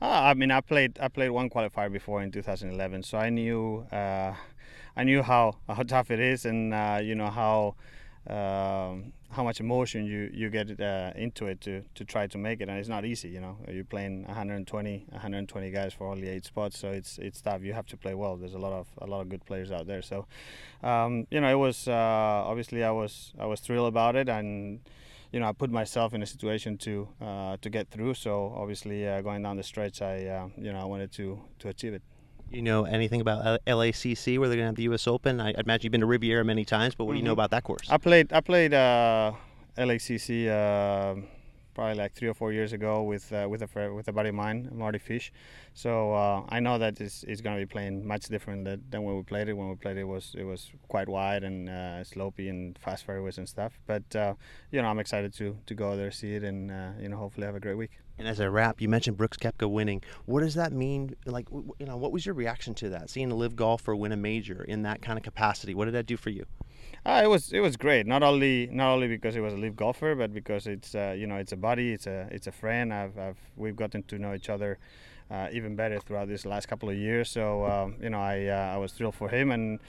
Ah, 0.00 0.28
I 0.28 0.34
mean, 0.34 0.50
I 0.50 0.60
played 0.60 0.98
I 1.00 1.08
played 1.08 1.30
one 1.30 1.48
qualifier 1.50 1.92
before 1.92 2.22
in 2.22 2.30
2011, 2.30 3.02
so 3.02 3.18
I 3.18 3.30
knew 3.30 3.86
uh, 3.92 4.34
I 4.96 5.04
knew 5.04 5.22
how 5.22 5.56
how 5.68 5.82
tough 5.82 6.10
it 6.10 6.20
is, 6.20 6.44
and 6.44 6.72
uh, 6.74 7.00
you 7.02 7.14
know 7.14 7.30
how 7.30 7.74
um, 8.28 9.12
how 9.32 9.42
much 9.42 9.60
emotion 9.60 10.04
you 10.04 10.30
you 10.32 10.50
get 10.50 10.80
uh, 10.80 11.12
into 11.16 11.46
it 11.46 11.60
to 11.62 11.82
to 11.94 12.04
try 12.04 12.26
to 12.26 12.38
make 12.38 12.60
it, 12.60 12.68
and 12.68 12.78
it's 12.78 12.88
not 12.88 13.04
easy. 13.04 13.28
You 13.30 13.40
know, 13.40 13.56
you're 13.68 13.84
playing 13.84 14.24
120 14.26 15.06
120 15.10 15.70
guys 15.70 15.92
for 15.92 16.06
only 16.06 16.28
eight 16.28 16.44
spots, 16.44 16.78
so 16.78 16.90
it's 16.90 17.18
it's 17.18 17.40
tough. 17.40 17.62
You 17.62 17.72
have 17.72 17.86
to 17.86 17.96
play 17.96 18.14
well. 18.14 18.36
There's 18.36 18.54
a 18.54 18.58
lot 18.58 18.72
of 18.72 18.88
a 18.98 19.06
lot 19.06 19.20
of 19.22 19.28
good 19.28 19.44
players 19.44 19.72
out 19.72 19.86
there, 19.86 20.02
so 20.02 20.26
um, 20.82 21.26
you 21.30 21.40
know, 21.40 21.50
it 21.50 21.58
was 21.58 21.88
uh, 21.88 21.92
obviously 21.92 22.84
I 22.84 22.90
was 22.90 23.32
I 23.38 23.46
was 23.46 23.60
thrilled 23.60 23.88
about 23.88 24.16
it, 24.16 24.28
and 24.28 24.80
you 25.32 25.40
know, 25.40 25.48
I 25.48 25.52
put 25.52 25.70
myself 25.70 26.12
in 26.12 26.22
a 26.22 26.26
situation 26.26 26.76
to 26.78 27.08
uh, 27.20 27.56
to 27.62 27.70
get 27.70 27.88
through. 27.90 28.14
So 28.14 28.54
obviously, 28.56 29.08
uh, 29.08 29.22
going 29.22 29.42
down 29.42 29.56
the 29.56 29.62
stretch, 29.62 30.02
I 30.02 30.26
uh, 30.26 30.48
you 30.58 30.72
know 30.72 30.80
I 30.80 30.84
wanted 30.84 31.10
to 31.12 31.40
to 31.60 31.68
achieve 31.68 31.94
it. 31.94 32.02
You 32.52 32.60
know 32.60 32.84
anything 32.84 33.22
about 33.22 33.46
L- 33.66 33.78
LACC 33.78 34.38
where 34.38 34.46
they're 34.48 34.56
going 34.56 34.66
to 34.66 34.70
have 34.72 34.74
the 34.76 34.82
U.S. 34.84 35.06
Open? 35.06 35.40
I, 35.40 35.48
I 35.52 35.60
imagine 35.60 35.84
you've 35.84 35.92
been 35.92 36.02
to 36.02 36.06
Riviera 36.06 36.44
many 36.44 36.66
times, 36.66 36.94
but 36.94 37.06
what 37.06 37.12
do 37.14 37.18
you 37.18 37.24
know 37.24 37.30
Mhm. 37.30 37.40
about 37.40 37.50
that 37.52 37.64
course? 37.64 37.88
I 37.90 37.96
played 37.96 38.30
I 38.32 38.40
played 38.42 38.74
uh, 38.74 39.32
LACC 39.78 40.48
uh, 40.48 41.14
probably 41.74 41.94
like 41.94 42.12
three 42.12 42.28
or 42.28 42.34
four 42.34 42.52
years 42.52 42.74
ago 42.74 43.04
with 43.04 43.32
uh, 43.32 43.46
with 43.48 43.62
a 43.62 43.92
with 43.94 44.06
a 44.08 44.12
buddy 44.12 44.28
of 44.28 44.34
mine, 44.34 44.68
Mardy 44.70 44.98
Fish. 44.98 45.32
So 45.72 46.12
uh, 46.12 46.42
I 46.50 46.60
know 46.60 46.76
that 46.76 47.00
it's, 47.00 47.24
it's 47.24 47.40
going 47.40 47.56
to 47.58 47.62
be 47.66 47.70
playing 47.72 48.06
much 48.06 48.24
different 48.26 48.66
than, 48.66 48.84
than 48.90 49.02
when 49.04 49.16
we 49.16 49.22
played 49.22 49.48
it. 49.48 49.54
When 49.54 49.70
we 49.70 49.76
played 49.76 49.96
it, 49.96 50.04
was 50.04 50.34
it 50.36 50.44
was 50.44 50.70
quite 50.88 51.08
wide 51.08 51.44
and 51.44 51.70
uh, 51.70 52.04
slopey 52.04 52.50
and 52.50 52.76
fast 52.78 53.06
fairways 53.06 53.38
and 53.38 53.48
stuff. 53.48 53.78
But 53.86 54.14
uh, 54.14 54.34
you 54.70 54.82
know 54.82 54.88
I'm 54.88 54.98
excited 54.98 55.32
to 55.38 55.56
to 55.64 55.74
go 55.74 55.96
there, 55.96 56.10
see 56.10 56.34
it, 56.34 56.44
and 56.44 56.70
uh, 56.70 56.90
you 57.00 57.08
know 57.08 57.16
hopefully 57.16 57.46
have 57.46 57.56
a 57.56 57.60
great 57.60 57.78
week. 57.78 57.92
And 58.22 58.28
as 58.28 58.38
a 58.38 58.48
wrap, 58.48 58.80
you 58.80 58.88
mentioned 58.88 59.16
Brooks 59.16 59.36
Koepka 59.36 59.68
winning. 59.68 60.00
What 60.26 60.42
does 60.42 60.54
that 60.54 60.72
mean? 60.72 61.16
Like, 61.26 61.48
you 61.50 61.86
know, 61.86 61.96
what 61.96 62.12
was 62.12 62.24
your 62.24 62.36
reaction 62.36 62.72
to 62.74 62.88
that? 62.90 63.10
Seeing 63.10 63.32
a 63.32 63.34
LIV 63.34 63.56
golfer 63.56 63.96
win 63.96 64.12
a 64.12 64.16
major 64.16 64.62
in 64.62 64.82
that 64.82 65.02
kind 65.02 65.18
of 65.18 65.24
capacity, 65.24 65.74
what 65.74 65.86
did 65.86 65.94
that 65.94 66.06
do 66.06 66.16
for 66.16 66.30
you? 66.30 66.46
Uh, 67.04 67.20
it 67.24 67.26
was 67.26 67.52
it 67.52 67.58
was 67.58 67.76
great. 67.76 68.06
Not 68.06 68.22
only 68.22 68.68
not 68.70 68.92
only 68.92 69.08
because 69.08 69.34
it 69.34 69.40
was 69.40 69.54
a 69.54 69.56
LIV 69.56 69.74
golfer, 69.74 70.14
but 70.14 70.32
because 70.32 70.68
it's 70.68 70.94
uh, 70.94 71.16
you 71.18 71.26
know 71.26 71.34
it's 71.34 71.50
a 71.50 71.56
buddy, 71.56 71.92
it's 71.92 72.06
a 72.06 72.28
it's 72.30 72.46
a 72.46 72.52
friend. 72.52 72.94
I've, 72.94 73.18
I've 73.18 73.38
we've 73.56 73.74
gotten 73.74 74.04
to 74.04 74.18
know 74.20 74.34
each 74.34 74.48
other 74.48 74.78
uh, 75.28 75.48
even 75.50 75.74
better 75.74 75.98
throughout 75.98 76.28
this 76.28 76.46
last 76.46 76.68
couple 76.68 76.88
of 76.90 76.96
years. 76.96 77.28
So 77.28 77.66
um, 77.66 77.96
you 78.00 78.10
know 78.10 78.20
I 78.20 78.46
uh, 78.46 78.74
I 78.74 78.76
was 78.76 78.92
thrilled 78.92 79.16
for 79.16 79.30
him 79.30 79.50
and 79.50 79.80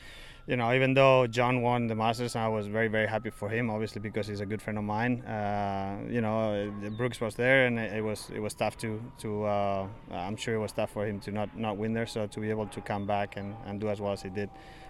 you 0.46 0.58
know, 0.58 0.74
even 0.74 0.94
though 0.94 1.26
Jon 1.28 1.62
won 1.62 1.88
the 1.88 1.96
Masters, 1.96 2.36
I 2.36 2.48
was 2.48 2.68
very, 2.68 2.90
very 2.90 3.08
happy 3.08 3.30
for 3.30 3.48
him. 3.50 3.70
Obviously, 3.70 4.02
because 4.02 4.28
he's 4.28 4.42
a 4.42 4.46
good 4.46 4.62
friend 4.62 4.78
of 4.78 4.84
mine. 4.84 5.22
Uh, 5.22 6.00
you 6.10 6.22
know, 6.22 6.72
Brooks 6.98 7.22
was 7.22 7.36
there, 7.36 7.66
and 7.66 7.80
it 7.80 8.04
was 8.04 8.30
it 8.34 8.40
was 8.40 8.54
tough 8.54 8.78
to 8.80 9.02
to. 9.20 9.46
Uh, 9.46 9.88
I'm 10.12 10.36
sure 10.36 10.56
it 10.56 10.60
was 10.60 10.74
tough 10.74 10.92
for 10.92 11.08
him 11.08 11.20
to 11.22 11.32
not 11.32 11.58
not 11.58 11.78
win 11.78 11.94
there. 11.94 12.06
So 12.06 12.28
to 12.28 12.40
be 12.40 12.50
able 12.50 12.68
to 12.68 12.82
come 12.82 13.06
back 13.06 13.38
and, 13.38 13.56
and 13.66 13.80
do 13.80 13.90
as 13.90 14.02
well 14.02 14.12
as 14.12 14.22
he 14.22 14.30
did, 14.30 14.50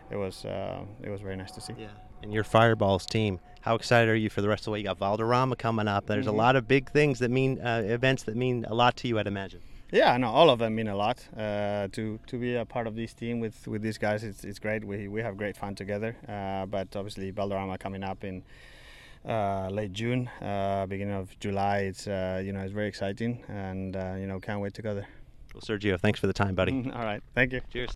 it 0.10 0.16
was 0.16 0.46
uh, 0.46 0.82
it 1.04 1.10
was 1.10 1.22
very 1.22 1.36
nice 1.36 1.52
to 1.52 1.62
see. 1.62 1.74
Yeah. 1.78 1.88
And 2.24 2.34
your 2.34 2.46
Fireballs 2.46 3.06
team, 3.06 3.40
how 3.62 3.76
excited 3.76 4.10
are 4.10 4.16
you 4.16 4.30
for 4.30 4.42
the 4.42 4.48
rest 4.48 4.62
of 4.62 4.66
the 4.66 4.72
way? 4.72 4.80
You 4.80 4.86
got 4.86 4.98
Valderrama 4.98 5.58
coming 5.58 5.90
up. 5.90 6.08
There's 6.08 6.26
mm-hmm. 6.26 6.36
a 6.36 6.38
lot 6.38 6.56
of 6.56 6.68
big 6.68 6.90
things 6.90 7.20
that 7.20 7.30
mean 7.30 7.60
uh, 7.60 7.84
events 7.86 8.24
that 8.24 8.38
mean 8.38 8.66
a 8.66 8.74
lot 8.74 8.96
to 8.98 9.08
you, 9.08 9.20
I'd 9.20 9.28
imagine. 9.28 9.60
Yeah, 9.92 10.18
no, 10.18 10.30
all 10.30 10.50
of 10.50 10.60
them 10.60 10.76
mean 10.76 10.88
a 10.88 10.96
lot. 10.96 11.28
Uh, 11.38 11.88
to 11.92 12.20
to 12.28 12.38
be 12.38 12.56
a 12.56 12.66
part 12.66 12.88
of 12.88 12.96
this 12.96 13.14
team 13.14 13.40
with, 13.40 13.68
with 13.68 13.82
these 13.82 13.98
guys, 14.00 14.24
it's, 14.24 14.44
it's 14.44 14.60
great. 14.60 14.84
We 14.84 15.08
we 15.08 15.22
have 15.22 15.38
great 15.38 15.56
fun 15.56 15.76
together. 15.76 16.16
Uh, 16.28 16.66
but 16.66 16.96
obviously, 16.96 17.30
Valderrama 17.32 17.78
coming 17.78 18.04
up 18.04 18.24
in 18.24 18.44
uh, 19.28 19.70
late 19.70 19.94
June, 19.94 20.30
uh, 20.42 20.86
beginning 20.88 21.14
of 21.14 21.38
July. 21.40 21.80
It's 21.80 22.08
uh, 22.08 22.42
you 22.44 22.54
know 22.54 22.62
it's 22.62 22.74
very 22.74 22.88
exciting, 22.88 23.44
and 23.48 23.96
uh, 23.96 24.16
you 24.18 24.26
know 24.26 24.40
can't 24.40 24.62
wait 24.62 24.74
to 24.76 24.82
go 24.82 24.96
there. 24.96 25.08
Well, 25.54 25.62
Sergio, 25.62 26.00
thanks 26.00 26.20
for 26.20 26.28
the 26.28 26.34
time, 26.34 26.56
buddy. 26.56 26.72
all 26.94 27.04
right, 27.04 27.22
thank 27.36 27.54
you. 27.54 27.62
Cheers. 27.72 27.96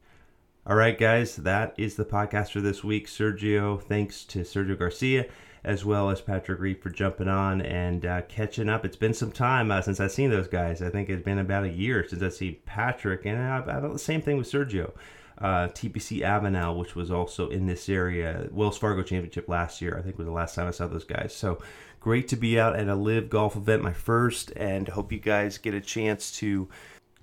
All 0.68 0.76
right, 0.76 0.98
guys, 0.98 1.38
that 1.38 1.74
is 1.78 1.96
the 1.96 2.06
podcast 2.06 2.52
for 2.52 2.62
this 2.62 2.84
week. 2.84 3.08
Sergio, 3.08 3.82
thanks 3.82 4.26
to 4.26 4.40
Sergio 4.40 4.78
Garcia 4.78 5.26
as 5.68 5.84
well 5.84 6.10
as 6.10 6.22
Patrick 6.22 6.62
Reed 6.62 6.82
for 6.82 6.90
jumping 6.90 7.28
on 7.28 7.60
and 7.62 8.06
uh, 8.06 8.22
catching 8.24 8.70
up. 8.70 8.86
It's 8.86 8.96
been 8.96 9.14
some 9.14 9.34
time 9.34 9.70
uh, 9.70 9.82
since 9.82 10.00
I've 10.00 10.14
seen 10.14 10.30
those 10.30 10.48
guys. 10.48 10.82
I 10.82 10.90
think 10.90 11.10
it's 11.10 11.26
been 11.26 11.40
about 11.40 11.66
a 11.66 11.70
year 11.70 12.08
since 12.08 12.24
I've 12.24 12.34
seen 12.34 12.56
Patrick, 12.66 13.26
and 13.26 13.38
about 13.38 13.92
the 13.92 14.00
same 14.00 14.22
thing 14.22 14.38
with 14.38 14.50
Sergio. 14.50 14.94
Uh, 15.40 15.68
TPC 15.68 16.22
Avenel, 16.22 16.78
which 16.78 16.96
was 16.96 17.12
also 17.12 17.50
in 17.50 17.68
this 17.68 17.90
area, 17.90 18.48
Wells 18.50 18.78
Fargo 18.78 19.04
Championship 19.04 19.50
last 19.50 19.82
year, 19.82 19.98
I 20.00 20.02
think 20.02 20.18
was 20.18 20.26
the 20.26 20.32
last 20.32 20.56
time 20.56 20.68
I 20.68 20.72
saw 20.72 20.88
those 20.88 21.04
guys. 21.04 21.36
So 21.36 21.60
great 22.00 22.30
to 22.30 22.38
be 22.38 22.58
out 22.58 22.78
at 22.78 22.88
a 22.88 22.96
LIV 22.96 23.30
golf 23.30 23.58
event, 23.58 23.84
my 23.84 23.94
first, 23.94 24.52
and 24.56 24.88
hope 24.88 25.12
you 25.12 25.20
guys 25.20 25.58
get 25.58 25.74
a 25.74 25.82
chance 25.82 26.32
to 26.38 26.70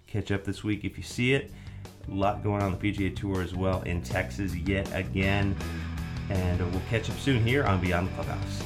catch 0.07 0.31
up 0.31 0.45
this 0.45 0.63
week 0.63 0.85
if 0.85 0.99
you 0.99 1.03
see 1.03 1.33
it. 1.33 1.51
A 2.09 2.15
lot 2.15 2.45
going 2.45 2.63
on 2.63 2.79
the 2.79 2.93
PGA 2.93 3.17
Tour 3.17 3.41
as 3.41 3.55
well 3.55 3.81
in 3.83 4.03
Texas 4.03 4.55
yet 4.55 4.87
again 4.95 5.57
and 6.31 6.61
we'll 6.73 6.83
catch 6.89 7.11
up 7.11 7.19
soon 7.19 7.45
here 7.45 7.65
on 7.65 7.81
Beyond 7.81 8.09
the 8.09 8.13
Clubhouse. 8.13 8.63